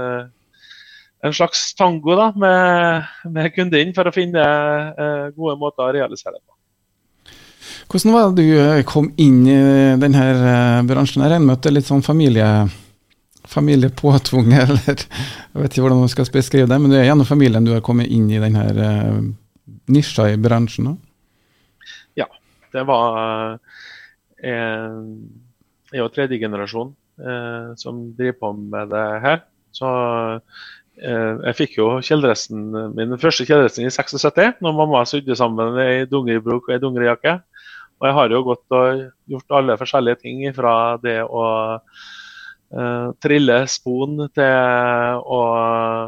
en 1.27 1.35
slags 1.35 1.75
tango 1.75 2.17
da, 2.17 2.31
med, 2.37 3.07
med 3.33 3.55
kunden 3.55 3.93
for 3.97 4.09
å 4.09 4.15
finne 4.15 4.43
eh, 4.43 5.25
gode 5.37 5.57
måter 5.61 5.87
å 5.87 5.95
realisere 5.95 6.37
det 6.37 6.45
på. 6.45 6.55
Hvordan 7.91 8.15
var 8.15 8.29
det 8.35 8.43
du 8.43 8.59
eh, 8.59 8.83
kom 8.87 9.09
inn 9.23 9.41
i 9.47 9.61
denne 10.01 10.27
eh, 10.33 10.83
bransjen? 10.87 11.25
Jeg 11.25 11.35
regner 11.35 11.47
med 11.47 11.57
at 11.57 11.65
det 11.65 11.71
er 11.71 11.77
litt 11.79 11.89
sånn 11.89 12.05
familie, 12.07 12.51
familiepåtvunget, 13.47 14.63
eller 14.67 15.03
jeg 15.03 15.63
vet 15.63 15.73
ikke 15.73 15.87
hvordan 15.87 16.05
man 16.05 16.13
skal 16.13 16.31
beskrive 16.35 16.71
det, 16.71 16.79
men 16.83 16.95
det 16.95 17.03
er 17.03 17.11
gjennom 17.11 17.29
familien 17.29 17.67
du 17.67 17.75
har 17.75 17.85
kommet 17.87 18.11
inn 18.13 18.29
i 18.31 18.43
denne 18.43 18.67
uh, 18.77 19.19
nisja 19.93 20.29
i 20.33 20.39
bransjen? 20.41 20.93
Da? 20.93 21.93
Ja, 22.25 22.31
det 22.75 22.87
var 22.89 23.19
uh, 23.23 23.59
Jeg 24.43 25.99
er 25.99 26.03
jo 26.03 26.13
tredje 26.15 26.41
generasjon 26.43 26.95
uh, 27.23 27.75
som 27.79 28.09
driver 28.19 28.41
på 28.43 28.53
med 28.59 28.91
det 28.95 29.07
her. 29.25 29.45
Så 29.77 29.87
Eh, 29.87 30.39
jeg 30.97 31.57
fikk 31.59 31.75
jo 31.77 31.87
kjeledressen 32.01 32.71
min 32.97 33.19
første 33.21 33.45
kjeledressen 33.45 33.85
i 33.85 33.93
76, 33.93 34.63
når 34.65 34.77
mamma 34.79 35.03
sydde 35.05 35.37
sammen 35.37 35.77
ei 35.83 36.07
dungeribrok 36.09 36.71
og 36.71 36.73
ei 36.73 36.81
dungerijakke. 36.81 37.35
Og 37.97 38.09
jeg 38.09 38.17
har 38.19 38.33
jo 38.33 38.43
gått 38.45 38.77
og 38.77 39.03
gjort 39.33 39.55
alle 39.57 39.77
forskjellige 39.81 40.21
ting 40.21 40.43
fra 40.57 40.75
det 41.01 41.19
å 41.25 41.45
uh, 41.81 43.09
trille 43.25 43.59
spon 43.73 44.19
til 44.37 45.23
å 45.37 45.41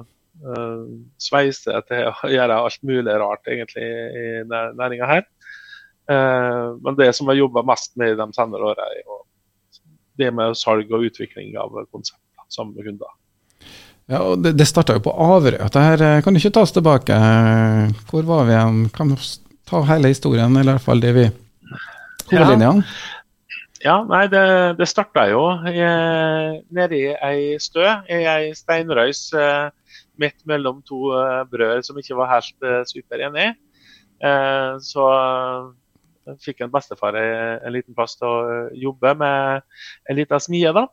uh, 0.02 0.82
sveise 1.20 1.80
til 1.88 2.10
å 2.10 2.32
gjøre 2.32 2.58
alt 2.66 2.84
mulig 2.84 3.16
rart 3.22 3.48
egentlig 3.48 3.86
i 3.88 4.26
næringa 4.50 5.08
her. 5.08 5.24
Uh, 6.08 6.76
men 6.84 6.96
det 7.00 7.14
som 7.16 7.28
jeg 7.32 7.40
jobba 7.40 7.64
mest 7.68 7.96
med 8.00 8.12
i 8.12 8.20
de 8.20 8.28
senere 8.36 8.72
åra, 8.72 8.90
er 8.92 9.24
det 10.18 10.32
med 10.34 10.56
salg 10.58 10.92
og 10.92 11.08
utvikling 11.08 11.56
av 11.60 11.72
konsepter 11.88 12.52
sammen 12.52 12.76
med 12.76 12.88
kunder. 12.90 13.16
Ja, 14.08 14.22
og 14.24 14.40
Det, 14.40 14.54
det 14.56 14.66
starta 14.68 14.96
jo 14.96 15.04
på 15.04 15.12
Averøy. 15.12 15.58
Dette 15.60 15.84
her 15.84 16.04
eh, 16.04 16.22
kan 16.24 16.36
ikke 16.38 16.54
ta 16.56 16.64
oss 16.64 16.72
tilbake. 16.72 17.16
Hvor 18.08 18.24
var 18.28 18.48
vi 18.48 18.56
igjen? 18.56 18.80
Kan 18.94 19.12
vi 19.12 19.20
ta 19.68 19.82
hele 19.90 20.12
historien, 20.14 20.56
eller 20.56 20.72
i 20.72 20.78
hvert 20.78 20.86
fall 20.86 21.02
det 21.04 21.12
vi 21.16 21.26
Hovedlinjene? 22.30 22.84
Ja. 22.84 23.52
ja, 23.84 23.96
nei, 24.08 24.24
det, 24.32 24.44
det 24.80 24.88
starta 24.88 25.26
jo 25.30 25.42
nedi 25.64 27.02
ei 27.12 27.56
stø, 27.62 27.84
i 28.08 28.22
ei 28.28 28.52
steinrøys 28.56 29.26
eh, 29.36 29.68
midt 30.20 30.40
mellom 30.48 30.80
to 30.88 31.12
brødre 31.12 31.44
brød 31.52 31.84
som 31.86 32.00
ikke 32.00 32.16
var 32.18 32.32
helt 32.32 32.68
eh, 32.68 32.82
superenige. 32.88 33.54
Eh, 34.24 34.72
så 34.84 35.08
fikk 36.44 36.64
en 36.64 36.72
bestefar 36.72 37.16
en 37.16 37.72
liten 37.72 37.96
plass 37.96 38.18
til 38.18 38.28
å 38.28 38.64
jobbe 38.76 39.14
med 39.16 39.62
en 40.10 40.18
liten 40.18 40.42
smie. 40.44 40.72
da. 40.76 40.84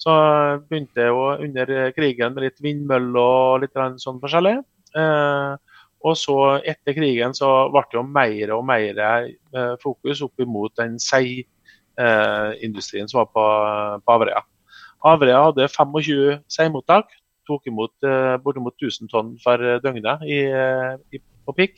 Så 0.00 0.12
begynte 0.68 1.00
jeg 1.04 1.12
jo 1.12 1.24
under 1.44 1.92
krigen 1.92 2.32
med 2.34 2.42
litt 2.46 2.60
vindmøller 2.64 3.20
og 3.20 3.60
litt 3.64 3.76
sånn 4.00 4.20
forskjellig. 4.22 4.56
Eh, 4.96 5.52
og 6.00 6.14
så 6.16 6.36
etter 6.64 6.96
krigen 6.96 7.34
så 7.36 7.68
ble 7.72 7.82
det 7.90 7.96
jo 7.98 8.04
mer 8.08 8.52
og 8.56 8.64
mer 8.68 8.96
eh, 9.04 9.74
fokus 9.82 10.22
opp 10.24 10.40
imot 10.40 10.72
den 10.80 10.96
seiindustrien 11.02 13.04
eh, 13.04 13.10
som 13.12 13.20
var 13.20 13.28
på, 13.34 13.44
på 14.00 14.12
Averøya. 14.16 14.42
Averøya 15.10 15.40
hadde 15.50 15.68
25 15.68 16.40
seimottak 16.48 17.06
tok 17.48 17.62
imot 17.68 17.94
eh, 18.06 18.36
bortimot 18.44 18.74
1000 18.78 19.08
tonn 19.12 19.30
for 19.42 19.56
døgnet 19.84 20.20
i, 20.24 20.38
i, 21.12 21.18
på 21.46 21.52
pikk. 21.56 21.74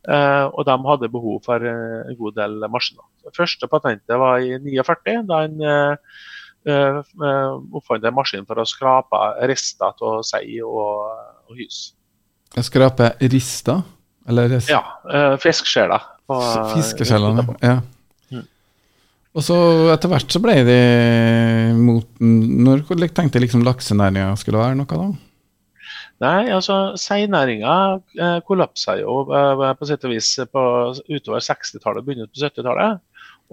Uh, 0.00 0.48
og 0.56 0.64
de 0.64 0.72
hadde 0.80 1.12
behov 1.12 1.44
for 1.44 1.60
en 1.60 2.16
god 2.16 2.32
del 2.38 2.64
maskiner. 2.72 3.04
Første 3.36 3.68
patentet 3.68 4.16
var 4.16 4.40
i 4.40 4.56
49, 4.56 5.28
da 5.28 5.44
en 5.44 5.60
uh, 5.60 5.92
oppfant 6.66 8.04
en 8.04 8.16
maskin 8.16 8.44
for 8.48 8.60
å 8.60 8.66
skrape 8.68 9.20
rister 9.48 10.04
av 10.04 10.20
sei 10.28 10.58
og, 10.60 11.06
og 11.48 11.56
hus. 11.56 11.90
Skrape 12.60 13.14
rister? 13.32 13.80
Eller 14.28 14.50
rest? 14.52 14.68
Ja, 14.68 14.82
fiskesjeler. 15.40 16.04
Fiskesjeler, 16.28 16.74
Fiskeskjellene, 16.76 17.46
ja. 17.64 17.78
Og 19.30 19.44
så 19.46 19.56
etter 19.92 20.10
hvert 20.10 20.32
så 20.34 20.40
ble 20.42 20.56
de 20.66 20.78
mot 21.78 22.06
Når 22.18 22.82
tenkte 23.14 23.42
liksom 23.42 23.62
laksenæringa 23.66 24.32
skulle 24.40 24.58
være 24.58 24.78
noe, 24.78 24.86
da? 24.90 25.10
Nei, 26.20 26.50
altså 26.52 26.96
seinæringa 27.00 27.74
eh, 28.20 28.40
kollapsa 28.44 28.98
jo 28.98 29.22
eh, 29.32 29.62
på 29.78 29.86
sitt 29.88 30.02
og 30.04 30.12
vis 30.12 30.34
på, 30.52 30.64
utover 31.08 31.40
60-tallet, 31.46 32.04
begynnelsen 32.04 32.34
på 32.34 32.42
70-tallet. 32.42 33.00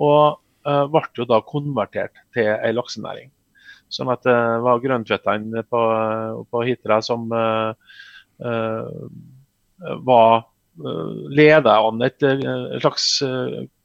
Og 0.04 0.20
eh, 0.26 0.42
ble 0.68 1.02
jo 1.16 1.26
da 1.30 1.40
konvertert 1.48 2.18
til 2.36 2.50
ei 2.56 2.74
laksenæring. 2.76 3.32
Sånn 3.88 4.12
at 4.12 4.26
det 4.28 4.36
var 4.66 4.82
grønntvettene 4.84 5.64
på, 5.72 5.82
på 6.52 6.64
Hitra 6.68 7.00
som 7.06 7.30
uh, 7.32 7.72
eh 8.44 8.92
var 9.78 10.40
eh, 10.42 11.18
leda 11.38 11.76
an 11.86 12.02
et, 12.02 12.24
et 12.26 12.82
slags 12.82 13.06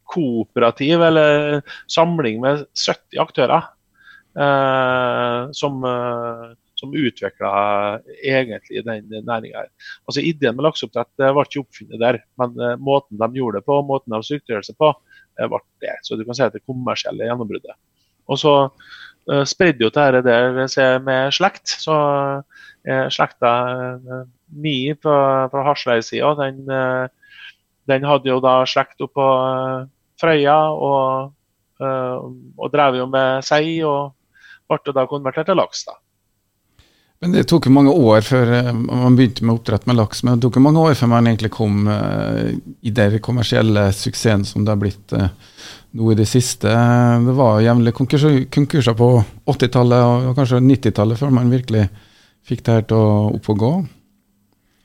kooperativ 0.09 1.05
eller 1.05 1.61
samling 1.85 2.41
med 2.41 2.65
70 2.73 3.21
aktører 3.21 3.69
Uh, 4.33 5.51
som, 5.53 5.83
uh, 5.85 6.55
som 6.83 6.95
utvikla 6.95 8.01
egentlig 8.25 8.85
den 8.85 9.27
næringa. 9.27 9.67
Altså, 10.09 10.21
ideen 10.21 10.57
med 10.57 10.67
lakseoppdrett 10.67 11.13
ble 11.21 11.45
ikke 11.47 11.63
oppfunnet 11.63 12.01
der, 12.03 12.19
men 12.41 12.57
eh, 12.59 12.79
måten 12.83 13.21
de 13.21 13.29
gjorde 13.39 13.61
det 13.61 13.69
på, 13.69 13.77
måten 13.87 14.15
de 14.17 14.23
strukturerte 14.27 14.73
seg 14.73 14.79
på, 14.83 14.89
eh, 14.91 15.22
ble 15.39 15.61
det. 15.85 15.97
Så 16.07 16.19
du 16.19 16.25
kan 16.27 16.37
si 16.37 16.45
at 16.45 16.55
det 16.55 16.65
kommersielle 16.67 17.29
gjennombruddet. 17.29 17.77
Og 18.31 18.39
så 18.41 18.55
uh, 18.69 19.45
spredde 19.49 19.85
jo 19.87 19.91
dette 19.95 20.23
der 20.27 20.61
seg 20.71 21.03
med 21.07 21.33
slekt. 21.35 21.75
Så 21.83 21.97
uh, 22.43 23.07
slekta 23.13 23.53
uh, 23.99 24.23
mi 24.53 24.93
på, 24.95 25.17
på 25.53 25.65
Hasleisida, 25.67 26.35
den, 26.43 26.67
den 27.89 28.05
hadde 28.05 28.29
jo 28.29 28.41
da 28.45 28.59
slekt 28.69 29.01
oppå 29.01 29.29
Frøya 30.21 30.59
og, 30.77 31.33
uh, 31.83 32.17
og 32.59 32.73
drev 32.75 33.01
jo 33.01 33.09
med 33.11 33.43
sei 33.47 33.81
og 33.87 34.13
ble 34.71 34.95
da 34.95 35.09
konvertert 35.11 35.49
til 35.51 35.59
laks. 35.59 35.87
da. 35.89 35.97
Men 37.23 37.37
Det 37.37 37.45
tok 37.47 37.69
jo 37.69 37.73
mange 37.75 37.93
år 37.95 38.25
før 38.27 38.51
eh, 38.57 38.71
man 38.75 39.15
begynte 39.15 39.45
med 39.47 39.55
oppdrett 39.55 39.85
med 39.87 39.97
laks. 40.01 40.25
Men 40.27 40.37
det 40.37 40.43
tok 40.47 40.59
jo 40.59 40.65
mange 40.65 40.83
år 40.83 40.97
før 40.99 41.13
man 41.13 41.29
egentlig 41.31 41.53
kom 41.55 41.87
uh, 41.87 42.51
i 42.83 42.91
den 42.91 43.21
kommersielle 43.23 43.85
suksessen 43.95 44.43
som 44.49 44.65
det 44.67 44.75
har 44.75 44.81
blitt 44.81 45.15
uh, 45.15 45.29
nå 45.95 46.11
i 46.11 46.17
det 46.19 46.27
siste. 46.27 46.73
Det 47.27 47.35
var 47.39 47.61
jevnlig 47.63 47.93
konkurser, 47.95 48.41
konkurser 48.51 48.97
på 48.99 49.13
80-tallet 49.55 50.31
og 50.31 50.35
kanskje 50.39 50.63
90-tallet 50.65 51.21
før 51.21 51.35
man 51.37 51.53
virkelig 51.53 51.87
fikk 52.49 52.65
det 52.67 52.77
her 52.79 52.91
til 52.91 52.99
å 52.99 53.15
opp 53.37 53.51
og 53.55 53.63
gå. 53.63 53.73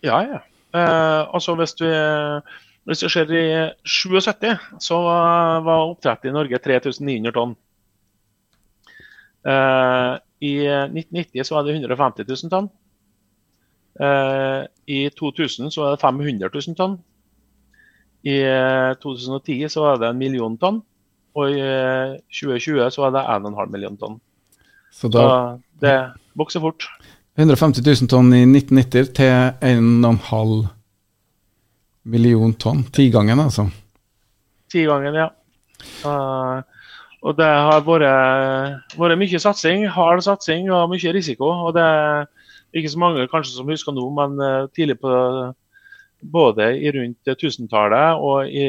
Ja, 0.06 0.22
ja. 0.22 0.44
Eh, 0.78 1.22
altså 1.34 1.56
hvis 1.58 1.74
du 1.80 1.88
hvis 2.88 3.02
det 3.02 3.10
ser 3.12 3.32
i 3.34 3.48
77, 3.84 4.54
så 4.84 5.00
var 5.02 5.88
oppdrettet 5.88 6.30
i 6.30 6.36
Norge 6.36 6.60
3900 6.64 7.34
tonn. 7.36 7.58
I 10.40 10.54
1990 10.68 11.44
så 11.48 11.56
var 11.56 11.66
det 11.66 11.78
150 11.78 12.26
000 12.28 12.52
tonn. 12.52 12.70
Uh, 13.98 14.68
I 14.86 15.10
2000 15.10 15.72
så 15.74 15.82
var 15.82 15.96
det 15.96 16.02
500 16.02 16.50
000 16.54 16.78
tonn. 16.78 16.98
I 18.28 18.38
2010 19.02 19.70
så 19.70 19.82
var 19.82 19.98
det 20.02 20.10
en 20.10 20.22
million 20.22 20.58
tonn. 20.58 20.82
Og 21.38 21.54
i 21.54 21.62
2020 22.34 22.90
så 22.92 23.02
var 23.06 23.14
det 23.14 23.26
1,5 23.50 23.72
million 23.72 23.98
tonn. 23.98 24.20
Så, 24.92 25.10
da, 25.14 25.22
så 25.22 25.82
det 25.82 25.98
vokser 26.38 26.64
fort. 26.64 26.88
150 27.38 27.84
000 27.86 28.10
tonn 28.10 28.34
i 28.34 28.42
1990 28.46 29.12
til 29.18 29.34
1,5 29.62 30.68
million 32.10 32.54
tonn. 32.54 32.84
Tigangen, 32.94 33.40
altså? 33.40 33.68
Tigangen, 34.72 35.14
ja. 35.14 35.28
Uh, 36.02 36.64
og 37.26 37.38
det 37.38 37.48
har 37.48 37.86
vært, 37.86 39.18
mye 39.18 39.40
satsing, 39.42 39.88
hard 39.90 40.22
satsing 40.26 40.70
og 40.72 40.92
mye 40.92 41.14
risiko. 41.16 41.50
og 41.68 41.74
det 41.78 41.84
er 41.84 42.28
ikke 42.78 42.94
så 42.94 43.00
mange 43.02 43.28
kanskje 43.32 43.56
som 43.56 43.72
husker 43.72 43.96
nå, 43.96 44.06
men 44.14 44.38
uh, 44.42 44.68
tidlig 44.76 45.00
på 45.02 45.14
både 46.34 46.72
i 46.82 46.92
rundt 46.94 47.30
tusentallet 47.38 48.22
og 48.26 48.50
i 48.50 48.66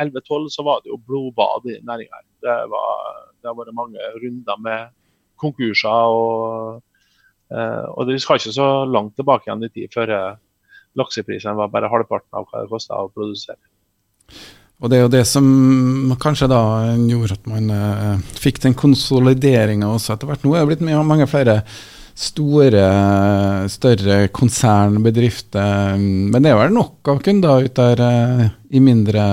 11-12 0.00 0.48
så 0.52 0.64
var 0.64 0.80
det 0.80 0.92
jo 0.92 0.96
blodbad 0.96 1.68
i 1.68 1.78
næringa. 1.84 2.22
Det, 2.40 2.54
det 3.40 3.50
har 3.50 3.56
vært 3.56 3.76
mange 3.76 4.12
runder 4.22 4.60
med 4.64 4.92
konkurser. 5.36 5.88
og, 5.88 6.82
uh, 7.52 7.86
og 7.96 8.06
det 8.08 8.20
skal 8.20 8.40
ikke 8.40 8.56
så 8.56 8.84
langt 8.84 9.16
tilbake 9.16 9.48
igjen 9.48 9.64
i 9.64 9.72
tid 9.72 9.92
før 9.94 10.14
lakseprisene 10.98 11.56
var 11.56 11.72
bare 11.72 11.90
halvparten 11.92 12.36
av 12.36 12.48
hva 12.48 12.64
det 12.64 12.72
kosta 12.72 13.00
å 13.00 13.12
produsere. 13.12 13.60
Og 14.78 14.90
det 14.90 14.98
er 14.98 15.04
jo 15.04 15.10
det 15.10 15.24
som 15.26 15.46
kanskje 16.22 16.46
da 16.52 16.62
gjorde 16.94 17.34
at 17.34 17.46
man 17.50 17.70
uh, 17.74 18.26
fikk 18.38 18.60
den 18.62 18.76
konsolideringa 18.78 19.88
også 19.90 20.14
etter 20.14 20.30
hvert. 20.30 20.44
Nå 20.46 20.54
er 20.54 20.62
det 20.62 20.70
blitt 20.70 20.84
mye, 20.86 21.00
mange 21.06 21.26
flere 21.30 21.60
store, 22.18 22.84
større 23.70 24.20
konsernbedrifter. 24.34 25.98
Men 25.98 26.44
det 26.44 26.52
er 26.52 26.60
vel 26.60 26.76
nok 26.76 27.10
av 27.10 27.18
kunder 27.26 27.66
ute 27.66 27.88
der 27.90 28.04
uh, 28.04 28.44
i 28.70 28.82
mindre 28.82 29.24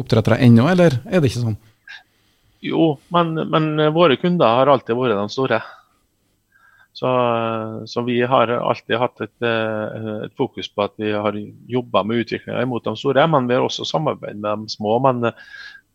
oppdrettere 0.00 0.40
ennå, 0.40 0.64
eller 0.72 0.96
er 1.04 1.20
det 1.20 1.28
ikke 1.28 1.44
sånn? 1.44 1.60
Jo, 2.64 2.94
men, 3.12 3.34
men 3.50 3.72
våre 3.92 4.16
kunder 4.16 4.56
har 4.56 4.72
alltid 4.72 4.96
vært 4.96 5.18
de 5.18 5.28
store. 5.34 5.60
Så, 6.92 7.08
så, 7.86 8.02
vi 8.02 8.22
har 8.22 8.48
alltid 8.48 8.98
hatt 9.00 9.22
et, 9.24 9.36
eh, 9.40 10.10
et, 10.26 10.34
fokus 10.36 10.68
på 10.68 10.84
at 10.84 10.92
vi 11.00 11.12
har 11.12 11.38
jobba 11.68 12.02
med 12.04 12.20
utviklinga 12.20 12.66
mot 12.68 12.84
de 12.84 12.92
store, 13.00 13.24
men 13.32 13.48
vi 13.48 13.56
har 13.56 13.64
også 13.64 13.86
samarbeid 13.88 14.36
med 14.36 14.66
de 14.66 14.74
små. 14.74 14.98
Men, 15.06 15.30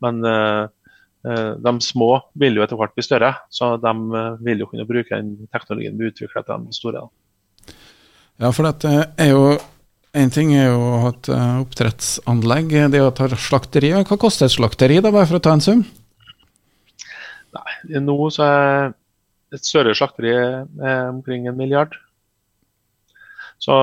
men 0.01 0.25
eh, 0.25 0.63
eh, 1.29 1.53
de 1.61 1.75
små 1.85 2.09
vil 2.41 2.57
jo 2.57 2.65
etter 2.65 2.81
hvert 2.81 2.97
bli 2.97 3.05
større, 3.05 3.31
så 3.53 3.75
de 3.81 3.93
vil 4.41 4.65
jo 4.65 4.71
kunne 4.73 4.89
bruke 4.89 5.13
den 5.13 5.47
teknologien 5.53 6.01
vi 6.01 6.09
utvikler 6.09 6.49
til 6.49 6.65
de 6.65 6.77
store. 6.81 7.05
Ja, 8.41 8.49
for 8.49 8.65
dette 8.65 8.97
er 9.21 9.33
jo 9.33 9.49
en 10.17 10.33
ting 10.33 10.49
er 10.57 10.71
jo 10.71 10.81
å 10.81 10.99
ha 11.03 11.09
et 11.13 11.27
oppdrettsanlegg, 11.37 12.71
det 12.89 13.03
å 13.05 13.13
ta 13.13 13.27
slakteri. 13.37 13.93
Hva 14.01 14.17
koster 14.17 14.47
et 14.47 14.55
slakteri, 14.55 14.97
da, 15.03 15.13
bare 15.13 15.29
for 15.29 15.37
å 15.37 15.45
ta 15.45 15.53
en 15.53 15.61
sum? 15.61 15.83
Nei, 17.53 17.99
nå 18.01 18.15
så 18.33 18.47
er 18.47 18.95
et 19.57 19.67
større 19.67 19.95
slakteri 19.97 20.33
er 20.33 21.09
omkring 21.09 21.47
en 21.49 21.57
milliard. 21.57 21.95
Så 23.59 23.75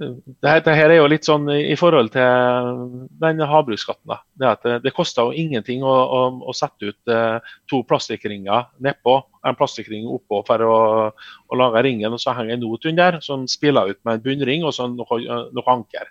dette 0.00 0.62
det 0.64 0.76
her, 0.78 0.88
er 0.88 1.00
jo 1.00 1.08
litt 1.10 1.26
sånn 1.28 1.48
i 1.52 1.74
forhold 1.76 2.12
til 2.14 3.00
den 3.20 3.42
havbruksskatten. 3.44 4.14
Det, 4.40 4.52
det, 4.64 4.76
det 4.86 4.92
koster 4.96 5.28
jo 5.28 5.36
ingenting 5.36 5.84
å, 5.84 5.92
å, 5.92 6.20
å 6.48 6.54
sette 6.56 6.92
ut 6.92 7.12
eh, 7.12 7.52
to 7.68 7.82
plastikkringer 7.88 8.70
nedpå, 8.80 9.18
en 9.44 9.58
plastikkring 9.58 10.08
oppå 10.08 10.40
for 10.48 10.64
å, 10.64 10.78
å 11.12 11.60
lage 11.60 11.84
ringen, 11.84 12.16
og 12.16 12.22
så 12.22 12.32
henger 12.38 12.56
en 12.56 12.64
not 12.64 12.88
under 12.88 13.20
som 13.24 13.44
spiller 13.50 13.92
ut 13.92 14.00
med 14.06 14.16
en 14.16 14.24
bunnring 14.24 14.64
og 14.64 14.72
så 14.76 14.88
noe, 14.88 15.20
noe 15.52 15.74
anker. 15.74 16.08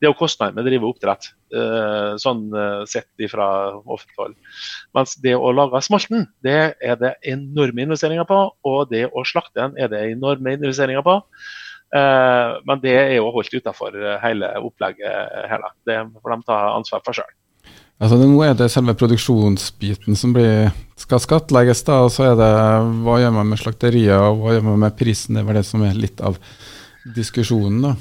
Det 0.00 0.08
er 0.08 0.10
jo 0.10 0.18
kostnaden 0.18 0.56
med 0.56 0.64
å 0.64 0.68
drive 0.68 0.88
oppdrett, 0.88 1.28
eh, 1.54 2.14
sånn 2.20 2.48
eh, 2.58 2.80
sett 2.90 3.26
fra 3.30 3.46
offentlig 3.78 4.18
hold. 4.18 4.34
Mens 4.96 5.14
det 5.22 5.36
å 5.38 5.52
lage 5.54 5.80
smolten, 5.86 6.26
det 6.44 6.74
er 6.82 6.98
det 7.00 7.14
enorme 7.30 7.86
investeringer 7.86 8.26
på. 8.28 8.40
Og 8.66 8.90
det 8.90 9.06
å 9.06 9.24
slakte 9.28 9.62
den 9.62 9.78
er 9.80 9.92
det 9.92 10.02
enorme 10.10 10.56
investeringer 10.58 11.04
på. 11.06 11.20
Eh, 11.94 12.58
men 12.66 12.82
det 12.82 12.96
er 12.98 13.14
jo 13.20 13.30
holdt 13.32 13.54
utenfor 13.54 13.96
hele 14.24 14.50
opplegget 14.66 15.48
her. 15.52 15.64
Det 15.86 16.00
får 16.18 16.36
de 16.36 16.50
ta 16.50 16.60
ansvar 16.74 17.04
for 17.06 17.20
sjøl. 17.20 17.32
Altså, 18.02 18.18
nå 18.18 18.40
er 18.42 18.56
det 18.58 18.66
selve 18.74 18.92
produksjonsbiten 18.98 20.18
som 20.18 20.32
blir, 20.34 20.72
skal 20.98 21.20
skattlegges, 21.22 21.84
da, 21.86 22.00
og 22.04 22.10
så 22.12 22.32
er 22.32 22.40
det 22.40 22.48
hva 23.06 23.20
gjør 23.22 23.36
man 23.36 23.52
med 23.52 23.60
slakterier 23.62 24.18
og 24.26 24.42
hva 24.42 24.56
gjør 24.56 24.66
man 24.66 24.82
med 24.82 24.96
prisen. 24.98 25.38
Det 25.38 25.44
var 25.46 25.56
det 25.56 25.62
som 25.68 25.84
er 25.86 25.94
litt 25.96 26.18
av 26.20 26.40
diskusjonen. 27.14 27.86
da. 27.86 27.94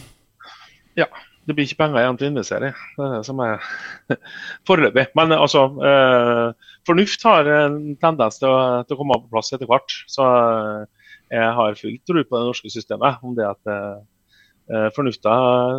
Ja, 1.03 1.07
det 1.43 1.55
blir 1.55 1.67
ikke 1.67 1.81
penger 1.81 1.99
igjen 1.99 2.17
til 2.19 2.27
å 2.27 2.31
investere 2.31 2.69
i. 2.69 2.75
Det 2.95 3.03
er 3.05 3.13
det 3.17 3.27
som 3.27 3.41
er 3.43 3.65
foreløpig. 4.69 5.09
Men 5.19 5.35
altså, 5.35 5.65
eh, 5.89 6.69
fornuft 6.87 7.25
har 7.27 7.49
en 7.51 7.77
tendens 7.99 8.39
til 8.39 8.47
å, 8.51 8.59
til 8.87 8.95
å, 8.95 8.99
komme 9.01 9.19
på 9.25 9.31
plass 9.33 9.51
etter 9.55 9.67
hvert. 9.69 9.95
Så 10.11 10.23
eh, 10.23 11.09
jeg 11.33 11.49
har 11.59 11.79
full 11.79 11.97
tro 12.07 12.23
på 12.23 12.39
det 12.39 12.49
norske 12.51 12.71
systemet. 12.71 13.19
om 13.23 13.35
det 13.37 13.47
at 13.49 13.73
eh, 13.75 14.01
Fornufta 14.95 15.31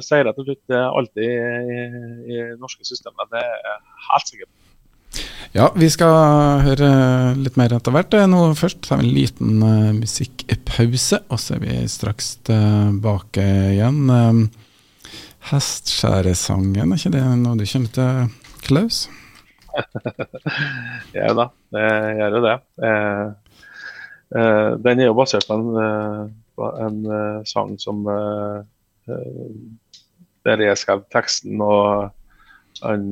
sier 0.04 0.26
rett 0.28 0.36
og 0.42 0.44
slett 0.44 0.74
alltid 0.76 1.24
i, 1.24 1.84
i, 2.28 2.34
det 2.36 2.58
norske 2.60 2.84
systemet. 2.84 3.30
Det 3.32 3.40
er 3.40 3.78
helt 4.10 4.28
sikker 4.28 4.44
på. 4.44 5.22
Ja, 5.54 5.70
vi 5.72 5.88
skal 5.88 6.12
høre 6.66 6.90
litt 7.38 7.56
mer 7.56 7.72
etter 7.72 7.94
hvert. 7.94 8.12
Nå 8.28 8.42
først 8.58 8.82
tar 8.84 9.00
vi 9.00 9.06
en 9.06 9.16
liten 9.16 9.64
musikkpause, 10.02 11.22
og 11.32 11.40
så 11.40 11.56
er 11.56 11.64
vi 11.64 11.78
straks 11.88 12.34
tilbake 12.50 13.46
igjen. 13.72 14.04
Hestskjæresangen, 15.44 16.92
er 16.92 16.96
ikke 16.96 17.10
det 17.12 17.22
noe 17.36 17.58
du 17.60 17.66
kjenner 17.68 17.90
til, 17.92 18.28
Klaus? 18.64 19.02
ja 21.18 21.32
da, 21.36 21.44
det 21.74 21.88
gjør 22.18 22.36
jo 22.38 22.40
det. 22.46 22.54
Uh, 22.80 24.70
den 24.80 25.02
er 25.02 25.10
jo 25.10 25.16
basert 25.18 25.44
på 25.50 25.58
en, 25.60 26.32
på 26.56 26.70
en 26.86 26.96
sang 27.46 27.74
som 27.82 28.06
Der 30.44 30.62
jeg 30.64 30.78
skrev 30.80 31.04
teksten, 31.12 31.60
og 31.60 32.08
han 32.80 33.04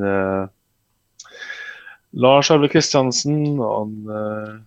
Lars 2.13 2.51
Arve 2.51 2.69
Kristiansen 2.73 3.61
og 3.61 3.77
han, 3.77 4.65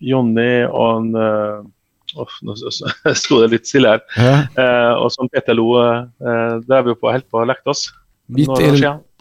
Jonny 0.00 0.64
og 0.68 0.86
han 0.92 1.72
oh, 2.18 2.36
Nå 2.44 2.56
sto 3.22 3.40
det 3.42 3.50
litt 3.54 3.70
stille 3.70 3.94
her. 3.96 4.04
Ja. 4.16 4.34
Uh, 4.58 5.04
og 5.04 5.12
som 5.14 5.30
Peter 5.32 5.56
Lo 5.56 5.70
uh, 5.78 6.58
drev 6.66 6.92
jo 6.92 6.98
på 6.98 7.12
helt 7.14 7.28
på 7.30 7.44
oss. 7.70 7.88
Midt 8.28 8.60
i, 8.60 8.72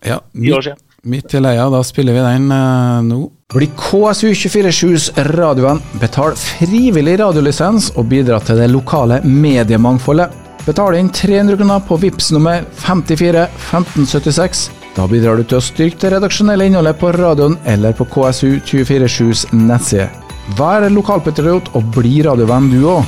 ja, 0.03 0.17
midt, 0.35 0.73
midt 1.07 1.33
i 1.33 1.39
leia, 1.39 1.69
da 1.71 1.79
spiller 1.85 2.17
vi 2.17 2.23
den 2.25 2.49
eh, 2.51 2.97
nå. 3.07 3.21
Bli 3.55 3.69
KSU247s 3.79 5.13
radioen. 5.31 5.79
Betal 6.01 6.35
frivillig 6.35 7.15
radiolisens 7.21 7.93
og 7.95 8.09
bidra 8.11 8.41
til 8.43 8.59
det 8.59 8.67
lokale 8.73 9.21
mediemangfoldet. 9.23 10.35
Betal 10.67 10.99
inn 10.99 11.07
300 11.15 11.55
kroner 11.55 11.87
på 11.87 12.01
VIPS 12.03 12.33
nummer 12.35 12.67
54 12.83 13.47
1576 13.47 14.67
da 14.97 15.05
bidrar 15.05 15.37
du 15.37 15.43
til 15.45 15.59
å 15.59 15.61
styrke 15.61 15.99
det 16.01 16.15
redaksjonelle 16.15 16.65
innholdet 16.65 16.97
på 16.97 17.11
radioen 17.13 17.59
eller 17.69 17.93
på 17.93 18.07
KSU247s 18.15 19.45
nettside. 19.53 20.09
Vær 20.55 20.85
lokalpatriot 20.87 21.73
og 21.75 21.89
bli 21.91 22.21
radiovenn 22.23 22.69
du 22.71 22.85
òg. 22.87 23.03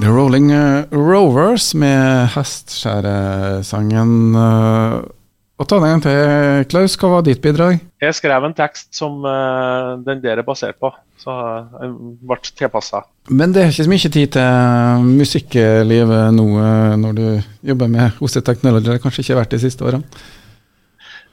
The 0.00 0.10
Rolling 0.10 0.48
eh, 0.50 0.90
Rovers 0.90 1.68
med 1.78 2.26
hestskjæresangen. 2.34 4.34
Eh, 4.34 4.96
og 5.62 5.68
ta 5.70 5.78
den 5.78 5.86
en 5.86 5.94
gang 5.94 6.02
til, 6.02 6.66
Klaus. 6.72 6.96
Hva 6.98 7.12
var 7.12 7.22
ditt 7.22 7.38
bidrag? 7.44 7.78
Jeg 8.02 8.16
skrev 8.18 8.48
en 8.48 8.56
tekst 8.58 8.90
som 8.98 9.22
uh, 9.22 9.94
den 10.02 10.18
der 10.24 10.42
er 10.42 10.44
basert 10.44 10.74
på. 10.82 10.90
Så 11.22 11.30
den 11.78 12.18
ble 12.26 12.40
tilpassa. 12.50 13.04
Men 13.30 13.54
det 13.54 13.62
er 13.62 13.70
ikke 13.70 13.86
så 13.86 13.94
mye 13.94 14.10
tid 14.18 14.34
til 14.34 15.06
musikklivet 15.06 16.34
nå 16.34 16.48
når 16.98 17.12
du 17.14 17.26
jobber 17.70 17.86
med 17.94 18.18
OC 18.18 18.42
Technology? 18.42 18.90
Det 18.90 18.96
har 18.96 19.04
kanskje 19.06 19.22
ikke 19.22 19.38
vært 19.38 19.54
de 19.54 19.62
siste 19.62 19.86
årene? 19.86 20.02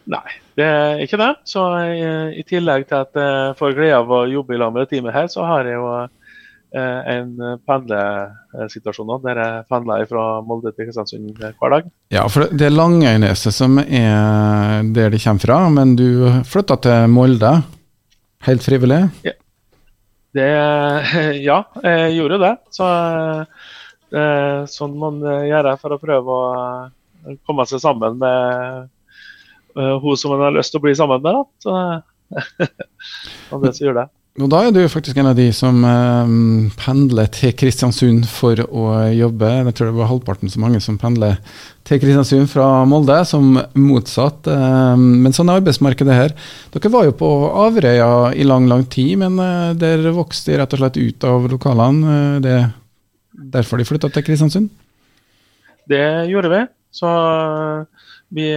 Nei, 0.09 0.31
det 0.57 0.65
er 0.65 1.03
ikke 1.03 1.19
det. 1.21 1.29
Så 1.47 1.63
i, 1.85 2.01
i 2.41 2.43
tillegg 2.47 2.87
til 2.89 3.03
at 3.03 3.17
jeg 3.17 3.53
får 3.59 3.75
glede 3.77 3.99
av 3.99 4.09
å 4.11 4.23
jobbe 4.29 4.55
i 4.55 4.59
lag 4.61 4.73
med 4.73 4.85
det 4.85 4.95
teamet 4.95 5.15
her, 5.15 5.27
så 5.31 5.45
har 5.45 5.67
jeg 5.69 5.77
jo 5.77 5.89
eh, 6.01 7.01
en 7.13 7.35
pendlesituasjon 7.69 9.11
der 9.25 9.41
jeg 9.43 9.65
pendler 9.71 10.07
fra 10.09 10.25
Molde 10.45 10.73
til 10.73 10.87
Kristiansund 10.87 11.35
hver 11.41 11.75
dag. 11.75 11.91
Ja, 12.13 12.25
for 12.31 12.49
det 12.49 12.67
er 12.67 12.73
Langøyneset 12.73 13.55
som 13.55 13.77
er 13.83 14.81
der 14.95 15.13
de 15.13 15.21
kommer 15.21 15.45
fra, 15.45 15.59
men 15.73 15.93
du 15.99 16.09
flytta 16.49 16.79
til 16.81 17.11
Molde 17.13 17.59
helt 18.47 18.65
frivillig? 18.65 19.03
Ja. 19.27 19.37
Det, 20.31 20.47
ja, 21.49 21.59
jeg 21.83 22.15
gjorde 22.15 22.41
det. 22.41 22.55
Så, 22.73 22.87
eh, 24.15 24.63
sånn 24.71 24.97
man 24.97 25.21
gjør 25.21 25.69
det 25.69 25.77
for 25.83 25.93
å 25.93 26.01
prøve 26.01 26.41
å 26.41 27.37
komme 27.45 27.67
seg 27.69 27.83
sammen 27.83 28.17
med 28.17 28.89
hun 29.75 30.17
som 30.19 30.33
han 30.35 30.47
har 30.47 30.55
lyst 30.55 30.73
til 30.73 30.81
å 30.81 30.85
bli 30.85 30.95
sammen 30.97 31.21
med. 31.23 31.37
Da. 31.37 31.43
Så, 31.63 32.71
det 33.63 33.75
som 33.77 33.85
gjør 33.85 34.01
det. 34.01 34.09
Og 34.39 34.47
da 34.47 34.61
er 34.63 34.71
du 34.71 34.79
faktisk 34.87 35.17
en 35.19 35.27
av 35.27 35.35
de 35.35 35.49
som 35.51 35.81
eh, 35.83 36.29
pendler 36.79 37.27
til 37.35 37.51
Kristiansund 37.59 38.23
for 38.31 38.61
å 38.63 38.85
jobbe. 39.11 39.49
Jeg 39.57 39.75
tror 39.75 39.89
det 39.89 39.97
var 39.97 40.07
halvparten 40.07 40.51
så 40.53 40.61
mange 40.63 40.79
som 40.79 40.95
pendler 40.99 41.35
til 41.87 41.99
Kristiansund 41.99 42.47
fra 42.47 42.85
Molde, 42.87 43.17
som 43.27 43.57
motsatt. 43.75 44.47
Eh, 44.47 44.93
men 44.95 45.35
sånn 45.35 45.51
er 45.51 45.59
arbeidsmarkedet 45.59 46.15
her. 46.15 46.35
Dere 46.71 46.93
var 46.93 47.09
jo 47.09 47.17
på 47.19 47.31
Averøya 47.65 48.31
i 48.31 48.47
lang, 48.47 48.69
lang 48.71 48.85
tid, 48.87 49.17
men 49.19 49.35
eh, 49.43 49.73
der 49.81 50.07
vokste 50.15 50.53
de 50.53 50.61
rett 50.61 50.77
og 50.77 50.83
slett 50.85 51.01
ut 51.01 51.27
av 51.27 51.51
lokalene. 51.51 52.15
Uh, 52.15 52.39
det 52.39 52.55
er 52.55 52.69
derfor 53.59 53.81
de 53.81 53.89
flytta 53.89 54.13
til 54.15 54.29
Kristiansund? 54.29 54.71
Det 55.91 56.05
gjorde 56.31 56.53
vi. 56.55 56.63
Så 56.95 57.11
vi 58.31 58.47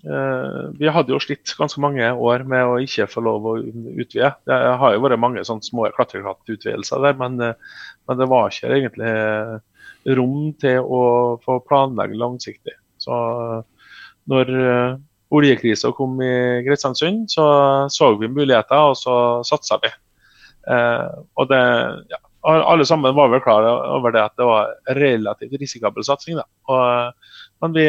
vi 0.00 0.88
hadde 0.88 1.12
jo 1.12 1.18
slitt 1.20 1.52
ganske 1.58 1.80
mange 1.82 2.06
år 2.16 2.44
med 2.48 2.64
å 2.64 2.78
ikke 2.80 3.08
få 3.10 3.20
lov 3.26 3.48
å 3.50 3.56
utvide. 3.60 4.30
Det 4.48 4.56
har 4.80 4.94
jo 4.94 5.02
vært 5.04 5.20
mange 5.20 5.44
sånne 5.44 5.66
små 5.66 5.90
klatrekrattutvidelser 5.96 7.02
der, 7.04 7.18
men, 7.20 7.36
uh, 7.42 7.82
men, 8.08 8.20
det 8.20 8.28
var 8.30 8.48
ikke 8.48 8.70
egentlig 8.78 9.12
rom 10.16 10.54
til 10.62 10.80
å 10.80 11.02
få 11.44 11.58
planlegge 11.68 12.16
langsiktig. 12.16 12.76
Så 13.00 13.12
når 14.30 14.50
oljekrisa 15.36 15.92
kom 15.96 16.16
i 16.24 16.32
Kristiansund, 16.64 17.28
så 17.32 17.44
så 17.92 18.10
vi 18.16 18.32
muligheter, 18.32 18.90
og 18.90 18.96
så 18.96 19.14
satsa 19.46 19.78
vi. 19.84 19.92
og 20.70 21.48
det, 21.48 21.60
ja, 22.12 22.20
alle 22.42 22.86
sammen 22.86 23.14
var 23.14 23.28
vel 23.28 23.42
klar 23.44 23.66
over 23.68 24.14
det 24.14 24.22
at 24.22 24.36
det 24.38 24.46
var 24.48 24.72
relativt 24.96 25.60
risikabel 25.60 26.04
satsing. 26.04 26.40
Og, 26.40 27.12
men 27.60 27.76
vi, 27.76 27.86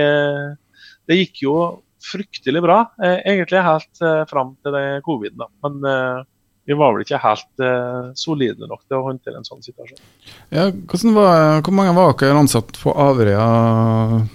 det 1.08 1.20
gikk 1.22 1.44
jo 1.46 1.56
fryktelig 2.04 2.62
bra, 2.64 2.82
eh, 3.04 3.20
egentlig 3.34 3.64
helt 3.66 4.04
eh, 4.04 4.24
fram 4.30 4.56
til 4.64 4.76
det 4.76 4.86
covid. 5.06 5.38
da. 5.40 5.50
Men 5.66 5.90
eh, 5.92 6.24
vi 6.66 6.78
var 6.78 6.94
vel 6.94 7.04
ikke 7.04 7.20
helt 7.24 7.64
eh, 7.66 8.12
solide 8.18 8.68
nok 8.70 8.84
til 8.86 9.00
å 9.00 9.06
håndtere 9.08 9.40
en 9.40 9.48
sånn 9.48 9.64
situasjon. 9.66 10.00
Ja, 10.54 10.68
var, 11.16 11.62
hvor 11.66 11.76
mange 11.76 11.96
var 11.98 12.14
dere 12.22 12.38
ansatt 12.38 12.78
på 12.78 12.94
Averøya 12.94 13.48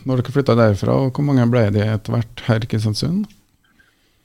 når 0.03 0.23
dere 0.23 0.35
flytta 0.35 0.59
derfra, 0.59 0.99
og 1.07 1.17
hvor 1.17 1.27
mange 1.29 1.47
ble 1.53 1.69
de 1.75 1.85
etter 1.87 2.17
hvert 2.17 2.45
her 2.49 2.67
i 2.67 2.71
Kristiansund? 2.71 3.29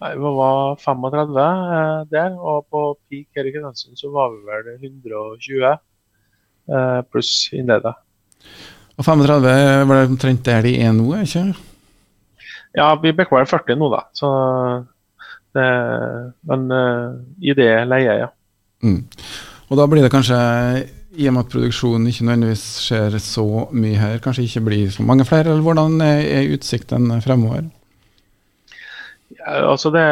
Nei, 0.01 0.15
Vi 0.17 0.33
var 0.39 0.79
35 0.81 1.39
eh, 1.45 1.95
der, 2.09 2.37
og 2.41 2.65
på 2.73 2.85
peak 3.05 3.37
her 3.37 3.47
i 3.47 3.53
Kristiansund 3.53 4.01
så 4.01 4.09
var 4.13 4.33
vi 4.33 4.41
vel 4.49 4.71
120 4.79 5.67
eh, 5.69 7.01
pluss 7.13 7.35
innleide. 7.53 7.93
Og 8.97 9.05
35 9.05 9.45
var 9.45 9.93
det 9.93 10.07
omtrent 10.09 10.41
der 10.45 10.65
de 10.65 10.73
er 10.81 10.95
nå, 10.97 11.13
ikke 11.21 11.51
ja, 12.77 12.87
vi 13.01 13.13
bekvarer 13.15 13.45
vel 13.45 13.51
40 13.51 13.79
nå, 13.79 13.89
da. 13.91 14.01
Så 14.15 14.29
det, 15.55 15.67
men 16.47 16.67
uh, 16.71 17.19
i 17.43 17.55
det 17.57 17.69
leiet, 17.89 18.23
ja. 18.23 18.29
Mm. 18.83 19.03
Og 19.71 19.79
da 19.79 19.87
blir 19.87 20.03
det 20.05 20.11
kanskje, 20.13 20.37
i 21.11 21.27
og 21.27 21.35
med 21.35 21.45
at 21.45 21.51
produksjonen 21.51 22.07
ikke 22.07 22.27
nødvendigvis 22.27 22.65
skjer 22.85 23.17
så 23.23 23.45
mye 23.75 23.99
her, 23.99 24.21
kanskje 24.23 24.47
ikke 24.47 24.65
blir 24.69 24.93
så 24.93 25.03
mange 25.07 25.27
flere? 25.27 25.51
Eller 25.51 25.65
hvordan 25.65 25.99
er 26.05 26.53
utsikten 26.55 27.11
fremover? 27.23 27.67
Ja, 29.37 29.71
altså 29.71 29.91
det 29.91 30.05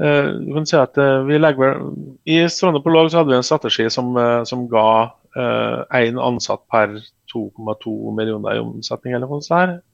uh, 0.00 0.26
du 0.40 0.50
kan 0.56 0.68
si 0.68 0.78
at 0.80 0.96
uh, 1.00 1.24
vi 1.28 1.38
legger 1.40 1.80
I 2.24 2.44
Stråne 2.48 2.82
på 2.82 2.92
låg 2.92 3.10
så 3.10 3.20
hadde 3.20 3.34
vi 3.34 3.40
en 3.40 3.46
strategi 3.46 3.90
som, 3.90 4.16
som 4.48 4.68
ga 4.70 4.88
én 5.34 6.18
ansatt 6.22 6.60
per 6.70 6.92
2,2 7.34 8.14
millioner 8.14 8.54
i 8.54 8.62
omsetning. 8.62 9.14
eller 9.14 9.26
noe 9.26 9.42
sånt. 9.42 9.80
Eh, 9.80 9.93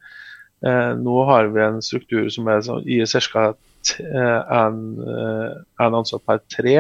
nå 0.61 1.25
har 1.25 1.49
vi 1.55 1.63
en 1.65 1.79
struktur 1.81 2.27
som 2.33 2.49
er 2.53 2.65
sånn, 2.67 2.83
i 2.85 3.01
ca. 3.07 3.45
en 4.61 4.81
eh, 5.01 5.87
ansatt 5.87 6.27
per 6.29 6.43
tre. 6.53 6.77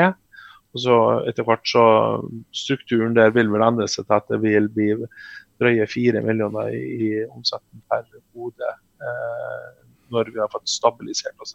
Og 0.71 0.83
så 0.85 0.97
etter 1.27 1.47
hvert 1.47 1.67
så 1.67 1.85
Strukturen 2.55 3.17
der 3.17 3.33
vil 3.35 3.51
vel 3.51 3.65
endre 3.67 3.89
seg 3.91 4.07
til 4.07 4.19
at 4.19 4.29
det 4.31 4.41
vil 4.45 4.69
bli 4.71 4.93
drøye 5.61 5.87
fire 5.91 6.23
millioner 6.25 6.73
i, 6.75 7.25
omsetning 7.29 7.83
per 7.91 8.07
hode 8.37 8.69
eh, 8.69 9.67
når 10.11 10.31
vi 10.33 10.41
har 10.43 10.51
fått 10.53 10.71
stabilisert 10.71 11.37
oss 11.43 11.55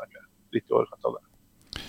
litt 0.54 0.64
i 0.64 0.76
overkant 0.76 1.10
av 1.10 1.18
det. 1.18 1.82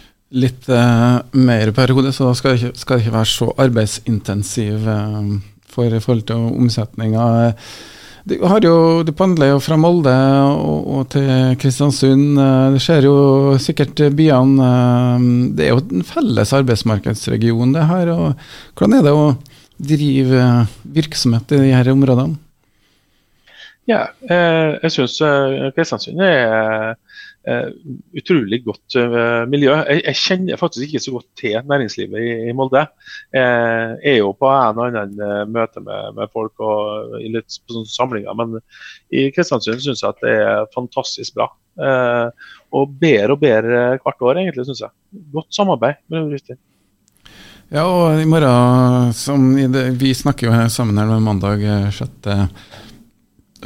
Litt 0.42 0.68
eh, 0.72 1.18
mer 1.38 1.70
per 1.76 1.92
hode, 1.94 2.10
så 2.14 2.32
skal 2.34 2.54
det 2.54 2.62
ikke, 2.62 2.80
skal 2.80 2.98
det 2.98 3.04
ikke 3.04 3.18
være 3.18 3.32
så 3.32 3.50
arbeidsintensiv 3.66 4.88
eh, 4.94 5.28
for 5.70 5.92
i 5.92 6.02
forhold 6.02 6.26
til 6.30 6.48
omsetninga. 6.56 7.26
Du, 8.26 8.34
jo, 8.42 8.78
du 9.06 9.12
pendler 9.14 9.52
jo 9.52 9.58
fra 9.62 9.76
Molde 9.78 10.12
og, 10.50 10.86
og, 10.90 11.02
til 11.14 11.54
Kristiansund. 11.62 12.40
Eh, 12.42 12.72
det 12.74 12.80
skjer 12.82 13.06
jo 13.06 13.18
sikkert 13.62 14.02
byene 14.18 14.70
eh, 14.70 15.26
Det 15.54 15.68
er 15.68 15.70
jo 15.70 15.84
en 15.84 16.06
felles 16.06 16.54
arbeidsmarkedsregion, 16.58 17.76
det 17.76 17.84
her. 17.86 18.10
og 18.10 18.48
Hvordan 18.74 18.98
er 18.98 19.06
det 19.06 19.14
å 19.14 19.28
drive 19.76 20.48
virksomhet 20.96 21.54
i 21.54 21.70
her 21.70 21.92
områdene? 21.92 22.40
Ja, 23.86 24.08
eh, 24.26 24.74
jeg 24.82 24.96
syns 24.96 25.20
Kristiansund 25.76 26.26
er 26.26 26.96
utrolig 27.46 28.60
godt 28.64 28.96
uh, 28.98 29.44
miljø. 29.50 29.70
Jeg, 29.86 30.02
jeg, 30.02 30.18
kjenner 30.18 30.60
faktisk 30.60 30.86
ikke 30.86 31.02
så 31.04 31.14
godt 31.14 31.26
til 31.38 31.56
næringslivet 31.70 32.22
i, 32.22 32.30
i 32.50 32.54
Molde. 32.56 32.82
Jeg 33.34 34.00
er 34.02 34.18
jo 34.18 34.32
på 34.34 34.50
en 34.50 34.80
og 34.80 34.88
annen 34.88 35.52
møte 35.52 35.82
med, 35.84 36.16
med, 36.18 36.32
folk 36.34 36.64
og 36.64 37.16
i 37.20 37.30
litt 37.36 37.58
sånne 37.58 37.86
samlinger, 37.90 38.34
men 38.38 38.58
i 39.14 39.28
Kristiansund 39.34 39.84
syns 39.84 40.02
jeg 40.02 40.10
at 40.10 40.24
det 40.24 40.36
er 40.42 40.70
fantastisk 40.74 41.38
bra. 41.38 41.50
og 42.76 42.94
bedre 43.00 43.34
og 43.34 43.42
bedre 43.42 43.82
hvert 44.02 44.24
år, 44.24 44.40
egentlig, 44.40 44.66
syns 44.66 44.86
jeg. 44.86 44.96
Godt 45.34 45.54
samarbeid 45.54 46.02
med 46.08 46.26
bedrifter. 46.26 46.58
Ja, 47.66 47.82
og 47.82 48.20
i 48.22 48.26
morgen, 48.30 49.12
som 49.16 49.48
vi 49.98 50.12
snakker 50.14 50.46
jo 50.46 50.68
sammen 50.70 50.98
her 51.02 51.18
mandag 51.18 51.64
6 51.92 52.28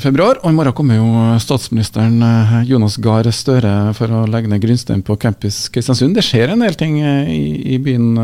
februar, 0.04 0.38
og 0.40 0.52
i 0.52 0.56
morgen 0.56 0.74
kommer 0.76 0.98
jo 0.98 1.06
statsministeren 1.42 2.22
eh, 2.24 2.54
Jonas 2.68 2.96
Gahr 3.02 3.28
Støre 3.34 3.92
for 3.96 4.12
å 4.12 4.22
legge 4.30 4.50
ned 4.50 4.62
grunnstein 4.62 5.04
på 5.06 5.16
campus 5.20 5.62
Kristiansund. 5.72 6.16
Det 6.16 6.24
skjer 6.26 6.54
en 6.54 6.64
del 6.64 6.76
ting 6.78 6.96
eh, 7.02 7.30
i, 7.32 7.44
i 7.74 7.78
byen 7.82 8.14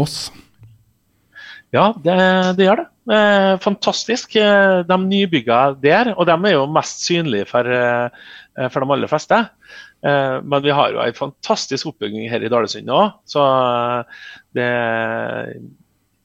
Ås? 0.00 0.16
Eh, 0.32 0.40
ja, 1.76 1.86
det, 2.04 2.16
det, 2.58 2.66
gjør 2.66 2.82
det. 2.82 2.88
fantastisk. 3.64 4.36
De 4.88 4.98
nybygga 5.06 5.60
der, 5.80 6.12
og 6.16 6.28
de 6.28 6.36
er 6.36 6.56
jo 6.58 6.66
mest 6.68 7.06
synlige 7.06 7.48
for, 7.48 7.70
for 8.68 8.84
de 8.84 8.96
aller 8.96 9.08
fleste. 9.08 9.38
Men 10.04 10.66
vi 10.66 10.74
har 10.76 10.92
jo 10.92 11.00
en 11.00 11.16
fantastisk 11.16 11.88
oppbygging 11.88 12.28
her 12.28 12.44
i 12.44 12.50
Dalesund 12.52 12.92
òg. 12.92 13.16
Så 13.24 13.46
det 14.52 14.68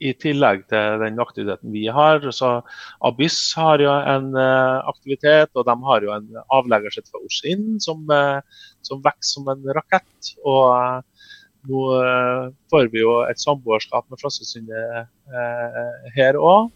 i 0.04 0.14
tillegg 0.22 0.66
til 0.72 1.02
den 1.02 1.20
aktiviteten 1.22 1.74
vi 1.74 1.86
har. 1.94 2.24
Så 2.36 2.60
Abyss 3.08 3.40
har 3.58 3.82
jo 3.82 3.92
en 3.92 4.32
uh, 4.38 4.84
aktivitet, 4.90 5.52
og 5.56 5.68
de 5.68 5.76
har 5.90 6.06
jo 6.06 6.14
en 6.16 6.42
avleggersett 6.54 7.10
for 7.12 7.26
Oshin 7.28 7.78
som, 7.84 8.04
uh, 8.12 8.42
som 8.86 9.02
vokser 9.06 9.34
som 9.38 9.52
en 9.54 9.70
rakett. 9.78 10.34
Og 10.46 10.70
uh, 10.72 11.28
nå 11.68 11.84
får 12.72 12.92
vi 12.94 13.02
jo 13.02 13.18
et 13.28 13.42
samboerskap 13.42 14.06
med 14.08 14.22
Flaskesundet 14.22 15.10
her 16.16 16.38
òg. 16.40 16.70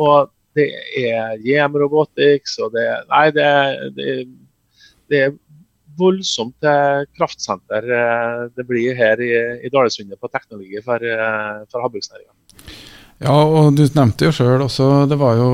og 0.00 0.30
det 0.56 0.70
er 0.96 1.34
JM 1.44 1.76
Robotics, 1.82 2.56
og 2.62 2.72
det, 2.72 2.86
nei, 3.10 3.26
det, 3.36 3.50
det, 3.98 4.14
det 5.12 5.20
er 5.26 5.36
voldsomt 6.00 6.68
kraftsenter 7.16 7.90
eh, 7.96 8.46
det 8.56 8.66
blir 8.68 8.96
her 8.98 9.20
i, 9.22 9.32
i 9.66 9.72
Dalesundet 9.72 10.20
på 10.20 10.30
teknologi 10.32 10.80
for, 10.84 11.02
eh, 11.02 11.60
for 11.70 11.84
havbruksnæringa. 11.84 12.32
Ja, 13.20 13.34
og 13.36 13.74
du 13.76 13.82
nevnte 13.84 14.30
jo 14.30 14.32
sjøl 14.32 14.62
også, 14.64 15.04
det 15.10 15.18
var 15.20 15.36
jo 15.36 15.48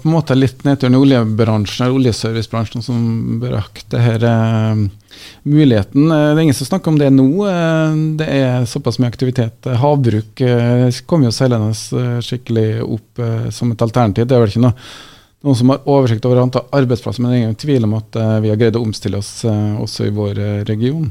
på 0.00 0.08
en 0.08 0.14
måte 0.14 0.36
litt 0.36 0.62
nedturen 0.64 0.96
i 0.96 1.00
oljebransjen, 1.02 1.84
eller 1.84 1.98
oljeservicebransjen 1.98 2.84
som 2.86 3.02
brakte 3.42 4.00
denne 4.00 4.88
eh, 4.88 5.28
muligheten. 5.44 6.08
Det 6.08 6.22
er 6.30 6.40
ingen 6.40 6.56
som 6.56 6.70
snakker 6.70 6.88
om 6.88 6.96
det 6.96 7.10
nå. 7.12 7.28
Det 8.16 8.26
er 8.32 8.64
såpass 8.66 8.96
mye 8.98 9.12
aktivitet. 9.12 9.68
Havbruk 9.82 10.40
kom 11.06 11.26
jo 11.26 11.32
seilende 11.34 12.22
skikkelig 12.24 12.80
opp 12.86 13.20
som 13.52 13.74
et 13.74 13.84
alternativ. 13.84 14.24
Det 14.24 14.38
er 14.38 14.42
vel 14.42 14.54
ikke 14.54 14.64
noe 14.64 14.72
noen 15.42 15.58
som 15.58 15.72
har 15.72 15.82
oversikt 15.90 16.26
over 16.28 16.40
antall 16.42 16.68
arbeidsplasser, 16.74 17.22
men 17.22 17.32
det 17.32 17.38
er 17.38 17.42
ingen 17.42 17.58
tvil 17.58 17.88
om 17.88 17.96
at 17.98 18.18
uh, 18.18 18.36
vi 18.44 18.52
har 18.52 18.60
greid 18.60 18.78
å 18.78 18.84
omstille 18.84 19.18
oss 19.18 19.42
uh, 19.48 19.80
også 19.82 20.06
i 20.08 20.14
vår 20.14 20.38
uh, 20.38 20.60
region? 20.68 21.08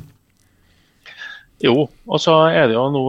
Jo, 1.62 1.86
og 2.08 2.24
så 2.24 2.38
er 2.50 2.72
det 2.72 2.78
jo 2.78 2.88
nå 2.94 3.04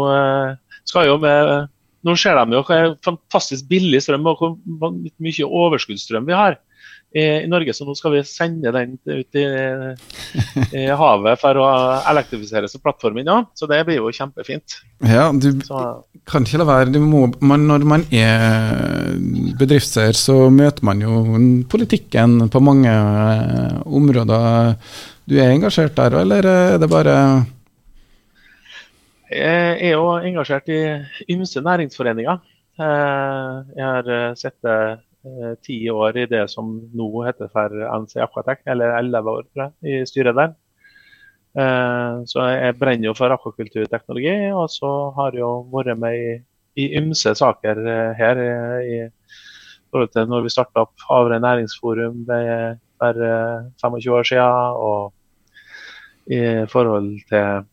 skal 0.89 1.07
jo 1.09 1.15
med, 1.23 1.71
Nå 2.03 2.17
ser 2.19 2.35
de 2.35 2.57
jo 2.57 2.65
hva 2.67 2.81
fantastisk 3.07 3.69
billig 3.71 4.01
strøm 4.03 4.27
og 4.27 4.41
hvor 4.43 4.91
mye 4.93 5.47
overskuddsstrøm 5.47 6.27
vi 6.27 6.35
har 6.35 6.59
i, 7.15 7.47
Norge, 7.51 7.75
så 7.77 7.85
nå 7.85 7.95
skal 7.97 8.15
vi 8.17 8.23
sende 8.25 8.73
den 8.73 8.95
ut 9.05 9.37
i, 9.37 9.45
i 10.81 10.85
havet 10.97 11.41
for 11.41 11.61
å 11.61 11.69
elektrifisere 12.09 12.71
plattformen. 12.83 13.29
Ja. 13.29 13.39
Så 13.59 13.69
det 13.71 13.83
blir 13.89 14.01
jo 14.01 14.13
kjempefint. 14.15 14.79
Ja, 15.05 15.29
du 15.33 15.51
så. 15.67 15.83
kan 16.29 16.47
ikke 16.47 16.63
la 16.63 16.69
være. 16.71 17.03
Må, 17.03 17.27
man, 17.45 17.67
når 17.69 17.87
man 17.89 18.07
er 18.17 19.17
bedriftseier, 19.61 20.17
så 20.17 20.47
møter 20.53 20.89
man 20.89 21.05
jo 21.05 21.23
politikken 21.73 22.49
på 22.53 22.65
mange 22.65 22.93
eh, 22.93 23.81
områder. 23.85 24.79
Du 25.29 25.37
er 25.39 25.53
engasjert 25.53 25.97
der, 25.99 26.17
eller 26.23 26.49
er 26.49 26.79
det 26.83 26.89
bare 26.91 27.17
Jeg 29.33 29.77
er 29.89 29.95
jo 29.95 30.17
engasjert 30.17 30.73
i 30.73 30.81
ymse 31.33 31.61
næringsforeninger. 31.65 32.41
Eh, 32.81 33.57
jeg 33.77 33.85
har 33.85 34.13
eh, 34.17 34.29
sett 34.41 34.57
Eh, 34.65 34.97
ti 35.63 35.77
år 35.91 36.17
i 36.19 36.27
det 36.27 36.43
som 36.51 36.73
nå 36.99 37.09
heter 37.27 37.51
for 37.53 37.71
NC 37.71 38.17
Aquatec, 38.25 38.65
eller 38.67 38.97
elleve 38.97 39.37
år 39.39 39.45
tror 39.49 39.69
jeg, 39.69 40.03
i 40.03 40.07
styret 40.09 40.39
der. 40.39 40.55
Eh, 41.53 42.23
så 42.25 42.45
jeg 42.49 42.77
brenner 42.81 43.11
jo 43.11 43.17
for 43.17 43.33
akvakulturteknologi, 43.35 44.35
og 44.57 44.71
så 44.73 44.91
har 45.19 45.35
jeg 45.37 45.45
jo 45.45 45.53
vært 45.73 45.99
med 46.01 46.17
i, 46.81 46.87
ymse 46.97 47.35
saker 47.37 47.83
eh, 47.85 48.13
her. 48.17 48.41
i 48.81 49.01
forhold 49.93 50.13
til 50.15 50.29
når 50.29 50.47
vi 50.47 50.53
starta 50.55 50.87
opp 50.87 51.03
Havre 51.05 51.37
næringsforum 51.41 52.23
for 52.25 53.19
25 53.83 54.15
år 54.17 54.25
siden, 54.25 54.79
og 54.81 55.13
i 56.33 56.65
forhold 56.73 57.11
til 57.29 57.67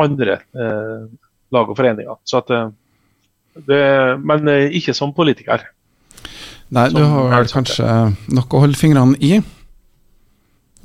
andre 0.00 0.38
eh, 0.56 1.02
lag 1.52 1.68
og 1.68 1.76
foreninger. 1.76 2.16
At, 2.40 2.54
det, 3.66 3.84
men 4.24 4.48
ikke 4.48 4.94
som 4.94 5.12
politiker. 5.12 5.66
Nei, 6.70 6.86
du 6.94 7.00
har 7.02 7.32
vel 7.32 7.48
kanskje 7.50 7.86
noe 8.30 8.46
å 8.46 8.60
holde 8.62 8.78
fingrene 8.78 9.18
i. 9.18 9.40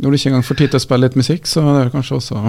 Når 0.02 0.12
du 0.12 0.18
ikke 0.18 0.32
engang 0.32 0.46
får 0.46 0.58
tid 0.60 0.72
til 0.74 0.82
å 0.82 0.84
spille 0.84 1.06
litt 1.06 1.18
musikk, 1.20 1.46
så 1.48 1.62
er 1.72 1.86
det 1.86 1.94
kanskje 1.94 2.18
også 2.18 2.42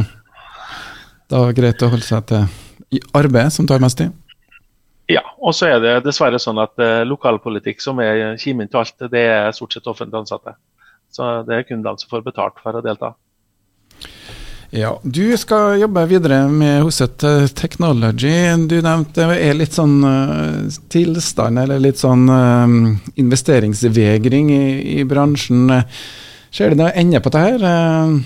da 1.31 1.43
greit 1.55 1.83
å 1.83 1.91
holde 1.93 2.07
seg 2.07 2.25
til 2.31 3.03
arbeid, 3.19 3.53
som 3.53 3.69
tar 3.69 3.83
mest 3.83 4.01
tid. 4.01 4.15
Ja, 5.11 5.23
og 5.39 5.55
så 5.55 5.69
er 5.71 5.83
det 5.83 5.93
dessverre 6.07 6.39
sånn 6.43 6.59
at 6.59 6.75
eh, 6.83 7.05
lokalpolitikk, 7.07 7.83
som 7.83 8.01
er 8.03 8.35
kimen 8.43 8.71
til 8.71 8.81
alt, 8.81 8.97
det 9.13 9.23
er 9.23 9.53
stort 9.55 9.77
sett 9.77 9.87
offentlig 9.87 10.25
ansatte. 10.25 10.57
Så 11.15 11.29
det 11.47 11.55
er 11.55 11.69
kun 11.69 11.85
de 11.85 11.93
som 12.01 12.11
får 12.11 12.25
betalt 12.27 12.59
for 12.63 12.75
å 12.75 12.83
delta. 12.83 13.13
Ja, 14.71 15.01
Du 15.03 15.37
skal 15.39 15.79
jobbe 15.79 16.03
videre 16.11 16.49
med 16.51 16.83
Hoset 16.83 17.23
Technology. 17.55 18.35
Du 18.67 18.81
nevnte 18.83 19.29
det 19.31 19.37
er 19.47 19.55
litt 19.55 19.77
sånn 19.77 20.01
uh, 20.03 20.67
tilstand, 20.91 21.61
eller 21.63 21.79
litt 21.79 22.01
sånn 22.01 22.27
uh, 22.27 22.67
investeringsvegring 23.15 24.51
i, 24.51 24.65
i, 24.99 25.05
bransjen. 25.07 25.71
Ser 26.51 26.75
det 26.75 26.81
noe 26.81 26.91
ende 26.99 27.23
på 27.23 27.31
dette? 27.37 27.63
Uh, 27.63 28.19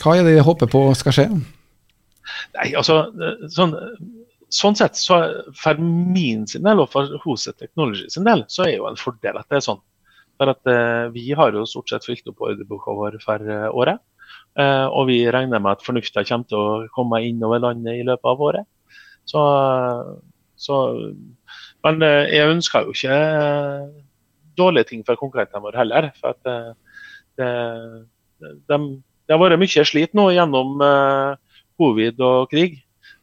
hva 0.00 0.16
er 0.16 0.24
det 0.24 0.38
de 0.38 0.48
håper 0.48 0.72
på 0.72 0.86
skal 0.96 1.16
skje? 1.18 1.28
Nei, 2.56 2.70
altså, 2.72 3.02
sånn, 3.52 3.76
sånn 4.48 4.80
sett, 4.80 4.96
så 4.96 5.20
for 5.60 5.76
min 5.76 6.46
sin 6.48 6.64
del 6.64 6.80
og 6.80 6.88
for 6.94 7.20
Hoset 7.26 7.60
Technology 7.60 8.08
sin 8.08 8.24
del, 8.24 8.46
så 8.48 8.64
er 8.64 8.78
jo 8.78 8.88
en 8.88 9.00
fordel 9.00 9.36
at 9.36 9.50
det 9.52 9.60
er 9.60 9.68
sånn. 9.68 9.82
For 10.40 10.48
at 10.48 11.12
Vi 11.12 11.34
har 11.36 11.52
jo 11.52 11.68
stort 11.68 11.92
sett 11.92 12.06
fylt 12.08 12.30
opp 12.32 12.40
ordreboka 12.48 12.96
vår 12.96 13.20
for 13.20 13.44
året. 13.76 14.00
Eh, 14.58 14.86
og 14.90 15.06
vi 15.06 15.22
regner 15.30 15.62
med 15.62 15.76
at 15.76 15.84
fornufta 15.86 16.24
kommer 16.26 16.48
til 16.50 16.58
å 16.58 16.88
komme 16.94 17.22
inn 17.26 17.42
over 17.46 17.62
landet 17.62 18.00
i 18.00 18.06
løpet 18.06 18.30
av 18.32 18.42
året. 18.48 18.66
Så, 19.28 19.42
så, 20.58 20.78
men 21.86 22.02
eh, 22.06 22.32
jeg 22.34 22.54
ønsker 22.56 22.86
jo 22.86 22.96
ikke 22.96 23.14
eh, 23.14 23.84
dårlige 24.58 24.90
ting 24.90 25.04
for 25.06 25.20
konkurrentene 25.20 25.62
våre 25.62 25.80
heller. 25.80 26.10
for 26.18 26.34
at 26.34 26.74
det, 27.38 27.50
de, 28.40 28.78
det 29.24 29.36
har 29.36 29.40
vært 29.40 29.60
mye 29.62 29.84
slit 29.86 30.16
nå 30.18 30.30
gjennom 30.34 30.82
covid 31.80 32.18
og 32.26 32.50
krig. 32.50 32.80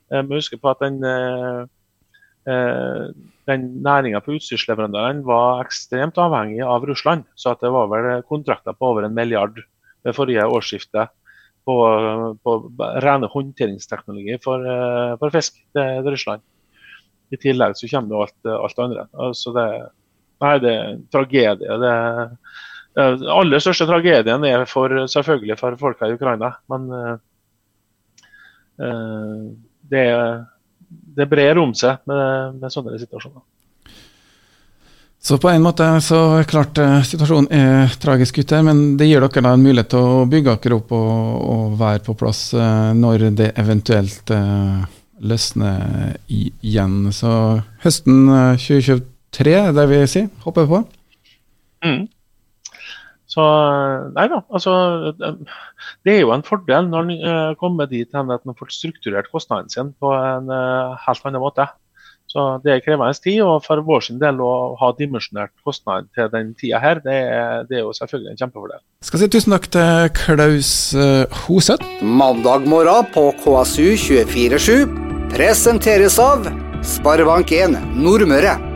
Vi 0.07 0.21
må 0.23 0.39
huske 0.39 0.57
på 0.57 0.71
at 0.71 0.79
den, 0.81 1.03
den 3.51 3.65
næringa 3.83 4.23
på 4.23 4.37
utstyrsleverandørene 4.39 5.27
var 5.27 5.65
ekstremt 5.65 6.17
avhengig 6.23 6.63
av 6.65 6.87
Russland. 6.87 7.27
Så 7.35 7.53
det 7.61 7.73
var 7.75 7.91
vel 7.91 8.23
kontrakter 8.31 8.73
på 8.73 8.93
over 8.95 9.05
en 9.05 9.17
milliard 9.17 9.59
ved 10.07 10.15
forrige 10.15 10.47
årsskifte 10.47 11.07
på, 11.67 11.75
på 12.43 12.55
rene 13.03 13.27
håndteringsteknologi 13.31 14.37
for, 14.43 14.63
eh, 14.63 15.13
for 15.19 15.33
fisk 15.33 15.59
til, 15.75 16.07
Russland. 16.07 16.43
I 17.31 17.39
tillegg 17.43 17.75
så 17.75 17.89
kommer 17.91 18.15
jo 18.15 18.23
alt, 18.23 18.51
alt 18.55 18.83
andre. 18.85 19.07
Altså 19.27 19.51
det, 19.55 19.67
nei, 20.43 20.53
det 20.63 20.73
er 20.73 20.91
en 20.93 21.01
tragedie. 21.11 21.79
Det, 21.83 21.95
den 22.97 23.25
aller 23.29 23.63
største 23.63 23.87
tragedien 23.89 24.45
er 24.47 24.63
for, 24.69 24.95
selvfølgelig 25.11 25.57
for 25.59 25.75
folka 25.81 26.07
i 26.07 26.15
Ukraina. 26.15 26.53
Men 26.71 26.87
uh, 26.95 27.17
det, 29.91 30.05
det 31.19 31.27
brer 31.29 31.59
om 31.59 31.75
seg 31.75 31.99
med, 32.07 32.61
med 32.61 32.71
sånne 32.71 32.95
situasjoner. 33.03 33.43
Så 35.27 35.35
på 35.43 35.49
en 35.51 35.63
måte 35.65 35.83
så 35.99 36.17
er 36.37 36.45
klart 36.47 36.77
eh, 36.79 37.01
situasjonen 37.03 37.49
er 37.51 37.95
tragisk 37.99 38.37
gutter, 38.39 38.61
men 38.63 38.93
det 38.95 39.09
gir 39.09 39.19
dere 39.19 39.41
da 39.43 39.49
en 39.57 39.63
mulighet 39.65 39.89
til 39.91 40.05
å 40.07 40.21
bygge 40.31 40.53
dere 40.63 40.77
opp 40.77 40.93
og, 40.95 41.15
og, 41.43 41.73
være 41.81 41.99
på 42.05 42.13
plass 42.21 42.43
eh, 42.55 42.91
når 42.95 43.25
det 43.35 43.49
eventuelt 43.59 44.31
uh, 44.31 44.85
løsner 45.19 46.13
igjen. 46.31 47.09
Så 47.11 47.31
høsten 47.83 48.21
2023 48.55 49.55
er 49.57 49.75
det 49.75 49.85
vi 49.91 49.99
sier, 50.07 50.29
vi 50.45 50.65
på? 50.69 50.79
Mm. 51.83 52.05
Så 53.27 53.47
nei 54.15 54.29
da, 54.31 54.39
altså 54.47 54.77
Det 55.11 56.13
er 56.13 56.21
jo 56.21 56.31
en 56.31 56.45
fordel 56.47 56.87
når 56.87 57.11
en 57.17 57.59
kommer 57.59 57.91
dit 57.91 58.15
hen 58.15 58.31
at 58.31 58.47
en 58.47 58.55
får 58.55 58.71
strukturert 58.77 59.27
kostnaden 59.33 59.67
sin 59.75 59.91
på 59.99 60.13
en 60.15 60.47
helt 61.03 61.27
annen 61.27 61.43
måte. 61.43 61.67
Så 62.27 62.45
Det 62.63 62.73
er 62.73 62.83
krevende 62.83 63.15
tid, 63.23 63.39
og 63.41 63.63
for 63.63 63.79
vår 63.87 64.03
sin 64.09 64.19
del 64.19 64.41
å 64.43 64.75
ha 64.81 64.91
dimensjonert 64.97 65.53
kostnaden 65.63 66.09
til 66.15 66.27
den 66.33 66.53
tida 66.59 66.81
her, 66.83 66.99
det 67.03 67.15
er, 67.15 67.63
det 67.69 67.79
er 67.79 67.85
jo 67.85 67.95
selvfølgelig 67.95 68.33
en 68.33 68.41
kjempefordel. 68.43 68.83
Skal 69.07 69.23
si 69.23 69.31
tusen 69.31 69.55
takk 69.55 69.69
til 69.71 70.11
Klaus 70.17 70.71
Hoseth. 71.45 71.87
Mandag 72.03 72.67
morgen 72.67 73.07
på 73.15 73.29
KSU 73.39 73.95
247 73.95 75.05
presenteres 75.31 76.19
av 76.19 76.49
Sparebank1 76.83 77.79
Nordmøre. 77.95 78.66